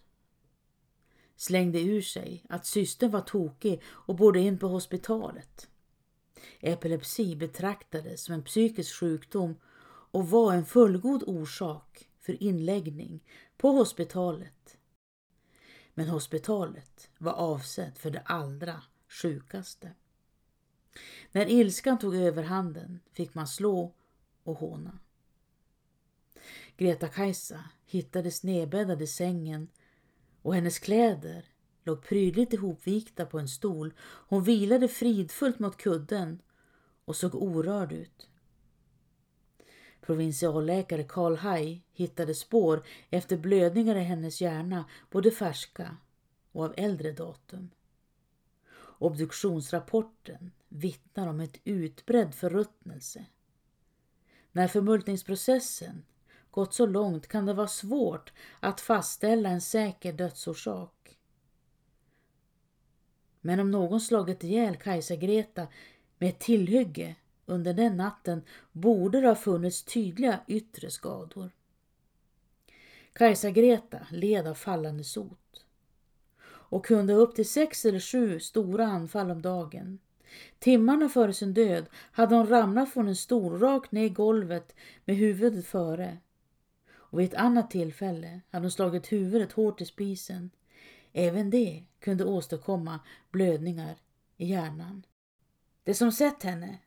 slängde 1.37 1.81
ur 1.81 2.03
sig 2.03 2.45
att 2.49 2.67
systern 2.67 3.11
var 3.11 3.21
tokig 3.21 3.83
och 3.85 4.17
borde 4.17 4.41
in 4.41 4.59
på 4.59 4.69
hospitalet. 4.69 5.69
Epilepsi 6.61 7.37
betraktades 7.37 8.25
som 8.25 8.35
en 8.35 8.43
psykisk 8.43 8.95
sjukdom 8.95 9.55
och 10.11 10.31
var 10.31 10.53
en 10.53 10.65
fullgod 10.65 11.23
orsak 11.27 12.09
för 12.21 12.43
inläggning 12.43 13.25
på 13.57 13.69
hospitalet. 13.69 14.79
Men 15.95 16.09
hospitalet 16.09 17.11
var 17.19 17.33
avsett 17.33 17.99
för 17.99 18.11
de 18.11 18.21
allra 18.25 18.83
sjukaste. 19.09 19.93
När 21.33 21.51
ilskan 21.51 21.99
tog 21.99 22.17
överhanden 22.17 23.01
fick 23.13 23.35
man 23.35 23.47
slå 23.47 23.95
och 24.43 24.57
håna. 24.57 24.99
Greta-Kajsa 26.77 27.65
hittades 27.87 28.43
nedbäddad 28.43 29.03
i 29.03 29.07
sängen 29.07 29.69
och 30.43 30.55
hennes 30.55 30.79
kläder 30.79 31.45
låg 31.85 32.03
prydligt 32.03 32.53
ihopvikta 32.53 33.27
på 33.27 33.39
en 33.39 33.49
stol. 33.49 33.95
Hon 34.01 34.43
vilade 34.43 34.89
fridfullt 34.89 35.59
mot 35.59 35.77
kudden 35.77 36.43
och 37.05 37.17
såg 37.17 37.35
orörd 37.35 37.93
ut. 37.93 38.29
Provinsialläkare 40.01 41.05
Karl 41.05 41.37
Hay 41.37 41.81
hittade 41.93 42.35
spår 42.35 42.87
efter 43.11 43.37
blödningar 43.37 43.97
i 43.97 44.01
hennes 44.01 44.41
hjärna, 44.41 44.85
både 45.11 45.31
färska 45.31 45.97
och 46.53 46.65
av 46.65 46.75
äldre 46.77 47.13
datum. 47.13 47.71
Obduktionsrapporten 48.99 50.53
vittnar 50.69 51.27
om 51.29 51.41
ett 51.41 51.61
utbredd 51.65 52.35
förruttnelse. 52.35 53.27
När 54.53 54.69
förmultningsprocessen 54.69 56.05
gått 56.53 56.75
så 56.75 56.87
långt 56.87 57.27
kan 57.27 57.47
det 57.47 57.55
vara 57.55 57.69
svårt 57.69 58.33
att 58.61 58.81
fastställa 58.81 59.49
en 59.49 59.61
säker 59.61 60.13
dödsorsak. 60.13 61.19
Men 63.41 63.61
om 63.61 63.71
någon 63.71 64.01
slagit 64.01 64.45
ihjäl 64.45 64.77
Kajsa 64.77 65.17
Greta 65.17 65.67
med 66.19 66.29
ett 66.29 66.41
tillhygge 66.41 67.15
under 67.47 67.75
den 67.75 67.97
natten 67.97 68.43
borde 68.73 69.21
det 69.21 69.29
ha 69.29 69.35
funnits 69.35 69.83
tydliga 69.83 70.41
yttre 70.47 70.91
skador. 70.91 71.51
Kajsa 73.13 73.51
Greta 73.51 74.07
led 74.11 74.47
av 74.47 74.55
fallande 74.55 75.05
sot 75.05 75.65
och 76.45 76.87
kunde 76.87 77.13
upp 77.13 77.35
till 77.35 77.49
sex 77.49 77.85
eller 77.85 78.01
sju 78.01 78.41
stora 78.41 78.87
anfall 78.87 79.31
om 79.31 79.43
dagen. 79.43 79.99
Timmarna 80.59 81.09
före 81.09 81.33
sin 81.33 81.55
död 81.55 81.87
hade 82.13 82.35
hon 82.35 82.47
ramlat 82.47 82.93
från 82.93 83.09
en 83.09 83.17
stol 83.17 83.59
rakt 83.59 83.93
ner 83.93 84.05
i 84.05 84.09
golvet 84.09 84.75
med 85.05 85.17
huvudet 85.17 85.67
före. 85.67 86.19
Och 87.13 87.21
vid 87.21 87.29
ett 87.29 87.41
annat 87.41 87.71
tillfälle 87.71 88.41
hade 88.51 88.65
hon 88.65 88.71
slagit 88.71 89.13
huvudet 89.13 89.53
hårt 89.53 89.81
i 89.81 89.87
spisen. 89.87 90.51
Även 91.13 91.51
det 91.51 91.85
kunde 92.01 92.25
åstadkomma 92.25 93.01
blödningar 93.31 93.97
i 94.37 94.47
hjärnan. 94.47 95.07
De 95.85 95.95
som 95.95 96.13
sett 96.13 96.43
henne 96.43 96.79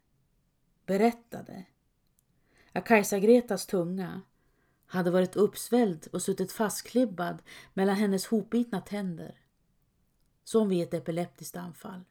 berättade 0.85 1.65
att 2.71 2.85
Kajsa-Gretas 2.85 3.65
tunga 3.65 4.21
hade 4.85 5.11
varit 5.11 5.35
uppsvälld 5.35 6.07
och 6.13 6.21
suttit 6.21 6.51
fastklibbad 6.51 7.41
mellan 7.73 7.95
hennes 7.95 8.25
hopbitna 8.25 8.81
tänder. 8.81 9.39
Som 10.43 10.69
vid 10.69 10.83
ett 10.83 10.93
epileptiskt 10.93 11.55
anfall. 11.55 12.03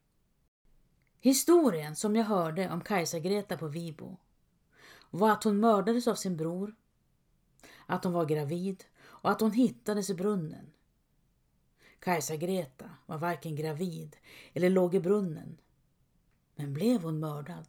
Historien 1.20 1.96
som 1.96 2.16
jag 2.16 2.24
hörde 2.24 2.70
om 2.70 2.81
Kajsa-Greta 2.81 3.57
på 3.57 3.68
Vibo 3.68 4.16
var 5.11 5.31
att 5.31 5.44
hon 5.44 5.61
mördades 5.61 6.09
av 6.09 6.14
sin 6.14 6.37
bror, 6.37 6.74
att 7.87 8.05
hon 8.05 8.12
var 8.12 8.27
gravid 8.27 8.85
och 8.97 9.31
att 9.31 9.40
hon 9.40 9.53
hittades 9.53 10.11
i 10.11 10.14
brunnen. 10.14 10.70
Kajsa-Greta 11.99 12.90
var 13.07 13.18
varken 13.18 13.57
gravid 13.57 14.16
eller 14.53 14.70
låg 14.70 14.94
i 14.94 15.01
brunnen. 15.01 15.61
Men 16.57 16.73
blev 16.73 17.03
hon 17.03 17.20
mördad? 17.20 17.66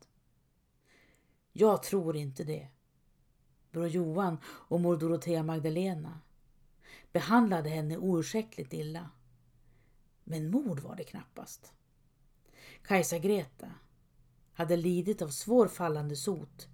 Jag 1.51 1.83
tror 1.83 2.15
inte 2.15 2.43
det. 2.43 2.67
Bror 3.71 3.87
Johan 3.87 4.37
och 4.45 4.79
mor 4.79 4.97
Dorotea 4.97 5.43
Magdalena 5.43 6.19
behandlade 7.11 7.69
henne 7.69 7.97
oursäktligt 7.97 8.73
illa. 8.73 9.09
Men 10.23 10.51
mord 10.51 10.79
var 10.79 10.95
det 10.95 11.03
knappast. 11.03 11.73
Kajsa 12.81 13.17
Greta 13.17 13.71
hade 14.53 14.77
lidit 14.77 15.21
av 15.21 15.27
svår 15.27 15.67
fallande 15.67 16.15
sot 16.15 16.67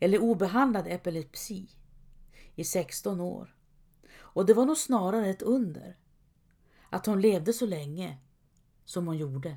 eller 0.00 0.22
obehandlad 0.22 0.86
epilepsi 0.86 1.68
i 2.56 2.64
16 2.64 3.20
år. 3.20 3.56
Och 4.18 4.46
det 4.46 4.54
var 4.54 4.66
nog 4.66 4.76
snarare 4.76 5.28
ett 5.28 5.42
under 5.42 5.96
att 6.90 7.06
hon 7.06 7.20
levde 7.20 7.52
så 7.52 7.66
länge 7.66 8.18
som 8.84 9.06
hon 9.06 9.16
gjorde. 9.16 9.56